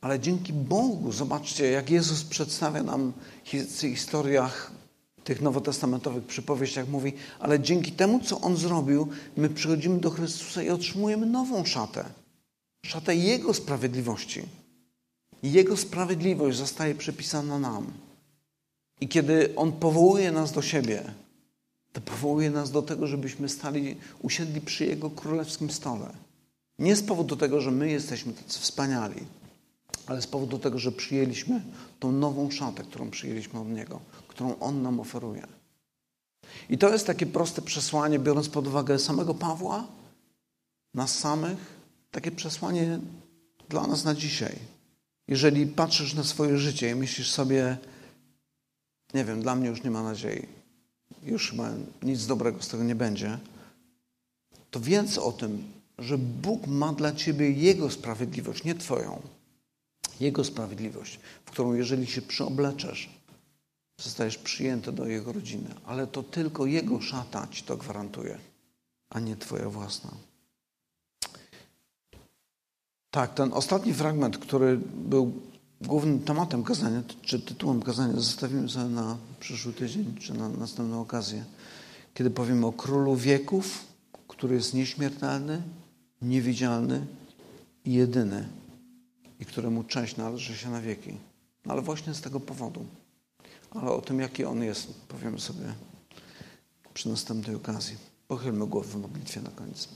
Ale 0.00 0.20
dzięki 0.20 0.52
Bogu, 0.52 1.12
zobaczcie, 1.12 1.70
jak 1.70 1.90
Jezus 1.90 2.24
przedstawia 2.24 2.82
nam 2.82 3.12
w 3.44 3.80
historiach 3.80 4.72
tych 5.24 5.40
nowotestamentowych 5.40 6.24
przypowieściach 6.24 6.88
mówi, 6.88 7.12
ale 7.38 7.60
dzięki 7.60 7.92
temu, 7.92 8.20
co 8.20 8.40
On 8.40 8.56
zrobił, 8.56 9.08
my 9.36 9.48
przychodzimy 9.48 9.98
do 9.98 10.10
Chrystusa 10.10 10.62
i 10.62 10.70
otrzymujemy 10.70 11.26
nową 11.26 11.64
szatę. 11.64 12.04
Szatę 12.86 13.16
Jego 13.16 13.54
sprawiedliwości. 13.54 14.42
Jego 15.42 15.76
sprawiedliwość 15.76 16.58
zostaje 16.58 16.94
przypisana 16.94 17.58
nam. 17.58 17.92
I 19.00 19.08
kiedy 19.08 19.54
On 19.56 19.72
powołuje 19.72 20.32
nas 20.32 20.52
do 20.52 20.62
siebie, 20.62 21.02
to 21.92 22.00
powołuje 22.00 22.50
nas 22.50 22.70
do 22.70 22.82
tego, 22.82 23.06
żebyśmy 23.06 23.48
stali, 23.48 23.96
usiedli 24.22 24.60
przy 24.60 24.86
Jego 24.86 25.10
królewskim 25.10 25.70
stole. 25.70 26.12
Nie 26.78 26.96
z 26.96 27.02
powodu 27.02 27.36
tego, 27.36 27.60
że 27.60 27.70
my 27.70 27.90
jesteśmy 27.90 28.32
tacy 28.32 28.60
wspaniali, 28.60 29.20
ale 30.06 30.22
z 30.22 30.26
powodu 30.26 30.58
tego, 30.58 30.78
że 30.78 30.92
przyjęliśmy 30.92 31.62
tą 32.00 32.12
nową 32.12 32.50
szatę, 32.50 32.82
którą 32.82 33.10
przyjęliśmy 33.10 33.60
od 33.60 33.68
Niego, 33.68 34.00
którą 34.28 34.58
On 34.58 34.82
nam 34.82 35.00
oferuje. 35.00 35.46
I 36.68 36.78
to 36.78 36.88
jest 36.88 37.06
takie 37.06 37.26
proste 37.26 37.62
przesłanie, 37.62 38.18
biorąc 38.18 38.48
pod 38.48 38.66
uwagę 38.66 38.98
samego 38.98 39.34
Pawła, 39.34 39.86
nas 40.94 41.18
samych, 41.18 41.58
takie 42.10 42.30
przesłanie 42.30 42.98
dla 43.68 43.86
nas 43.86 44.04
na 44.04 44.14
dzisiaj. 44.14 44.56
Jeżeli 45.28 45.66
patrzysz 45.66 46.14
na 46.14 46.24
swoje 46.24 46.58
życie 46.58 46.90
i 46.90 46.94
myślisz 46.94 47.30
sobie, 47.30 47.76
nie 49.14 49.24
wiem, 49.24 49.42
dla 49.42 49.54
mnie 49.54 49.68
już 49.68 49.82
nie 49.84 49.90
ma 49.90 50.02
nadziei, 50.02 50.46
już 51.22 51.50
chyba 51.50 51.70
nic 52.02 52.26
dobrego 52.26 52.62
z 52.62 52.68
tego 52.68 52.84
nie 52.84 52.94
będzie, 52.94 53.38
to 54.70 54.80
wiedz 54.80 55.18
o 55.18 55.32
tym, 55.32 55.64
że 55.98 56.18
Bóg 56.18 56.66
ma 56.66 56.92
dla 56.92 57.12
ciebie 57.12 57.50
Jego 57.50 57.90
sprawiedliwość, 57.90 58.64
nie 58.64 58.74
Twoją. 58.74 59.22
Jego 60.20 60.44
sprawiedliwość, 60.44 61.20
w 61.44 61.50
którą 61.50 61.74
jeżeli 61.74 62.06
się 62.06 62.22
przyobleczesz, 62.22 63.10
zostajesz 64.00 64.38
przyjęty 64.38 64.92
do 64.92 65.06
Jego 65.06 65.32
rodziny. 65.32 65.74
Ale 65.86 66.06
to 66.06 66.22
tylko 66.22 66.66
Jego 66.66 67.00
szata 67.00 67.48
ci 67.50 67.62
to 67.62 67.76
gwarantuje, 67.76 68.38
a 69.10 69.20
nie 69.20 69.36
Twoja 69.36 69.68
własna. 69.70 70.10
Tak, 73.10 73.34
ten 73.34 73.52
ostatni 73.52 73.94
fragment, 73.94 74.38
który 74.38 74.80
był 74.94 75.32
głównym 75.80 76.20
tematem 76.20 76.64
kazania, 76.64 77.02
czy 77.22 77.40
tytułem 77.40 77.82
kazania, 77.82 78.14
zostawimy 78.14 78.68
sobie 78.68 78.84
na 78.84 79.16
przyszły 79.40 79.72
tydzień, 79.72 80.16
czy 80.20 80.34
na 80.34 80.48
następną 80.48 81.00
okazję, 81.00 81.44
kiedy 82.14 82.30
powiemy 82.30 82.66
o 82.66 82.72
królu 82.72 83.16
wieków, 83.16 83.86
który 84.28 84.54
jest 84.54 84.74
nieśmiertelny, 84.74 85.62
niewidzialny 86.22 87.06
i 87.84 87.92
jedyny 87.92 88.48
i 89.40 89.44
któremu 89.44 89.84
cześć 89.84 90.16
należy 90.16 90.56
się 90.56 90.70
na 90.70 90.80
wieki. 90.80 91.12
No 91.66 91.72
ale 91.72 91.82
właśnie 91.82 92.14
z 92.14 92.20
tego 92.20 92.40
powodu. 92.40 92.86
Ale 93.70 93.90
o 93.90 94.00
tym, 94.00 94.20
jaki 94.20 94.44
on 94.44 94.62
jest, 94.62 94.94
powiemy 95.08 95.40
sobie 95.40 95.74
przy 96.94 97.08
następnej 97.08 97.56
okazji. 97.56 97.96
Pochylmy 98.28 98.66
głowę 98.66 98.88
w 98.88 98.96
modlitwie 98.96 99.40
na 99.40 99.50
koniec. 99.50 99.88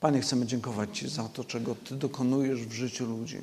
Panie, 0.00 0.20
chcemy 0.20 0.46
dziękować 0.46 0.98
Ci 0.98 1.08
za 1.08 1.28
to, 1.28 1.44
czego 1.44 1.74
Ty 1.74 1.96
dokonujesz 1.96 2.66
w 2.66 2.72
życiu 2.72 3.06
ludzi. 3.06 3.38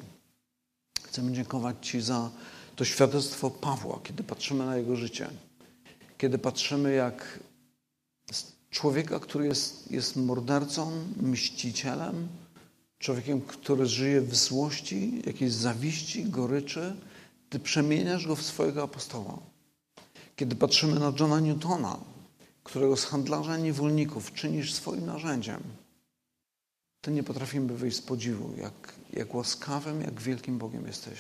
Chcemy 1.04 1.34
dziękować 1.34 1.76
Ci 1.82 2.02
za 2.02 2.30
to 2.76 2.86
świadectwo 2.86 3.50
Pawła, 3.50 4.00
kiedy 4.04 4.24
patrzymy 4.24 4.66
na 4.66 4.78
jego 4.78 4.96
życie. 4.96 5.30
Kiedy 6.18 6.38
patrzymy, 6.38 6.94
jak 6.94 7.40
człowieka, 8.70 9.20
który 9.20 9.46
jest, 9.46 9.92
jest 9.92 10.16
mordercą, 10.16 10.92
mścicielem, 11.22 12.28
człowiekiem, 13.06 13.42
który 13.42 13.86
żyje 13.86 14.22
w 14.22 14.36
złości, 14.36 15.22
jakiejś 15.26 15.52
zawiści, 15.52 16.24
goryczy, 16.24 16.96
Ty 17.50 17.60
przemieniasz 17.60 18.28
go 18.28 18.36
w 18.36 18.42
swojego 18.42 18.84
apostoła. 18.84 19.40
Kiedy 20.36 20.56
patrzymy 20.56 21.00
na 21.00 21.14
Johna 21.20 21.40
Newtona, 21.40 21.98
którego 22.64 22.98
z 22.98 23.06
handlarza 23.06 23.58
niewolników 23.58 24.34
czynisz 24.34 24.74
swoim 24.74 25.06
narzędziem, 25.06 25.64
to 27.02 27.12
nie 27.12 27.24
potrafimy 27.24 27.74
wyjść 27.74 27.98
z 27.98 28.02
podziwu, 28.02 28.54
jak, 28.58 28.94
jak 29.14 29.36
łaskawym, 29.36 30.02
jak 30.02 30.22
wielkim 30.22 30.58
Bogiem 30.58 30.88
jesteś. 30.88 31.20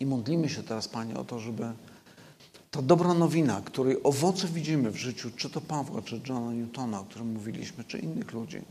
I 0.00 0.06
modlimy 0.06 0.48
się 0.48 0.62
teraz, 0.62 0.88
Panie, 0.88 1.16
o 1.16 1.24
to, 1.24 1.40
żeby 1.40 1.72
ta 2.70 2.82
dobra 2.82 3.14
nowina, 3.14 3.62
której 3.64 4.02
owoce 4.02 4.48
widzimy 4.48 4.90
w 4.90 4.96
życiu, 4.96 5.30
czy 5.36 5.50
to 5.50 5.60
Pawła, 5.60 6.02
czy 6.02 6.20
Johna 6.28 6.52
Newtona, 6.52 7.00
o 7.00 7.04
którym 7.04 7.32
mówiliśmy, 7.32 7.84
czy 7.84 7.98
innych 7.98 8.32
ludzi, 8.32 8.62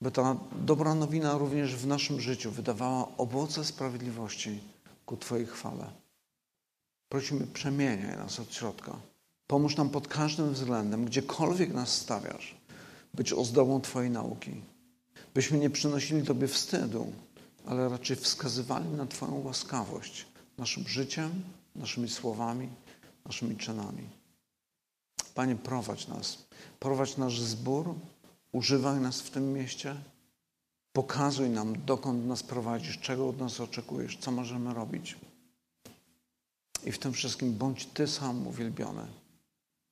by 0.00 0.10
ta 0.10 0.36
dobra 0.52 0.94
nowina 0.94 1.38
również 1.38 1.76
w 1.76 1.86
naszym 1.86 2.20
życiu 2.20 2.50
wydawała 2.50 3.08
owoce 3.16 3.64
sprawiedliwości 3.64 4.60
ku 5.06 5.16
Twojej 5.16 5.46
chwale. 5.46 5.86
Prosimy, 7.08 7.46
przemieniaj 7.46 8.16
nas 8.16 8.40
od 8.40 8.54
środka. 8.54 8.96
Pomóż 9.46 9.76
nam 9.76 9.90
pod 9.90 10.08
każdym 10.08 10.52
względem, 10.52 11.04
gdziekolwiek 11.04 11.74
nas 11.74 11.92
stawiasz, 11.92 12.54
być 13.14 13.32
ozdobą 13.32 13.80
Twojej 13.80 14.10
nauki. 14.10 14.50
Byśmy 15.34 15.58
nie 15.58 15.70
przynosili 15.70 16.22
Tobie 16.26 16.48
wstydu, 16.48 17.12
ale 17.66 17.88
raczej 17.88 18.16
wskazywali 18.16 18.88
na 18.88 19.06
Twoją 19.06 19.42
łaskawość, 19.44 20.26
naszym 20.58 20.88
życiem, 20.88 21.42
naszymi 21.76 22.08
słowami, 22.08 22.68
naszymi 23.24 23.56
czynami. 23.56 24.08
Panie, 25.34 25.56
prowadź 25.56 26.08
nas. 26.08 26.38
Prowadź 26.80 27.16
nasz 27.16 27.40
zbór, 27.40 27.94
używaj 28.54 29.00
nas 29.00 29.20
w 29.20 29.30
tym 29.30 29.52
mieście. 29.52 29.96
Pokazuj 30.92 31.50
nam, 31.50 31.84
dokąd 31.84 32.26
nas 32.26 32.42
prowadzisz, 32.42 32.98
czego 32.98 33.28
od 33.28 33.38
nas 33.38 33.60
oczekujesz, 33.60 34.16
co 34.16 34.30
możemy 34.30 34.74
robić. 34.74 35.16
I 36.84 36.92
w 36.92 36.98
tym 36.98 37.12
wszystkim 37.12 37.54
bądź 37.54 37.86
Ty 37.86 38.06
sam 38.06 38.46
uwielbiony, 38.46 39.06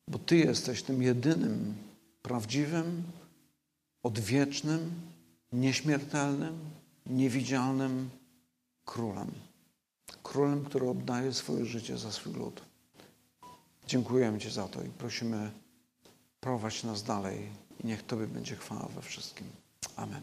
bo 0.09 0.19
Ty 0.19 0.37
jesteś 0.37 0.83
tym 0.83 1.03
jedynym, 1.03 1.75
prawdziwym, 2.23 3.03
odwiecznym, 4.03 4.93
nieśmiertelnym, 5.53 6.59
niewidzialnym 7.07 8.11
królem. 8.85 9.31
Królem, 10.23 10.65
który 10.65 10.89
oddaje 10.89 11.33
swoje 11.33 11.67
życie 11.67 11.99
za 11.99 12.13
swój 12.13 12.33
lud. 12.33 12.63
Dziękujemy 13.87 14.39
Ci 14.39 14.51
za 14.51 14.69
to 14.69 14.83
i 14.83 14.89
prosimy, 14.89 15.51
prowadź 16.41 16.85
nas 16.85 17.03
dalej 17.03 17.62
i 17.85 17.87
niech 17.87 18.03
Tobie 18.03 18.27
będzie 18.27 18.57
chwała 18.57 18.89
we 18.89 19.03
wszystkim. 19.03 19.47
Amen. 19.97 20.21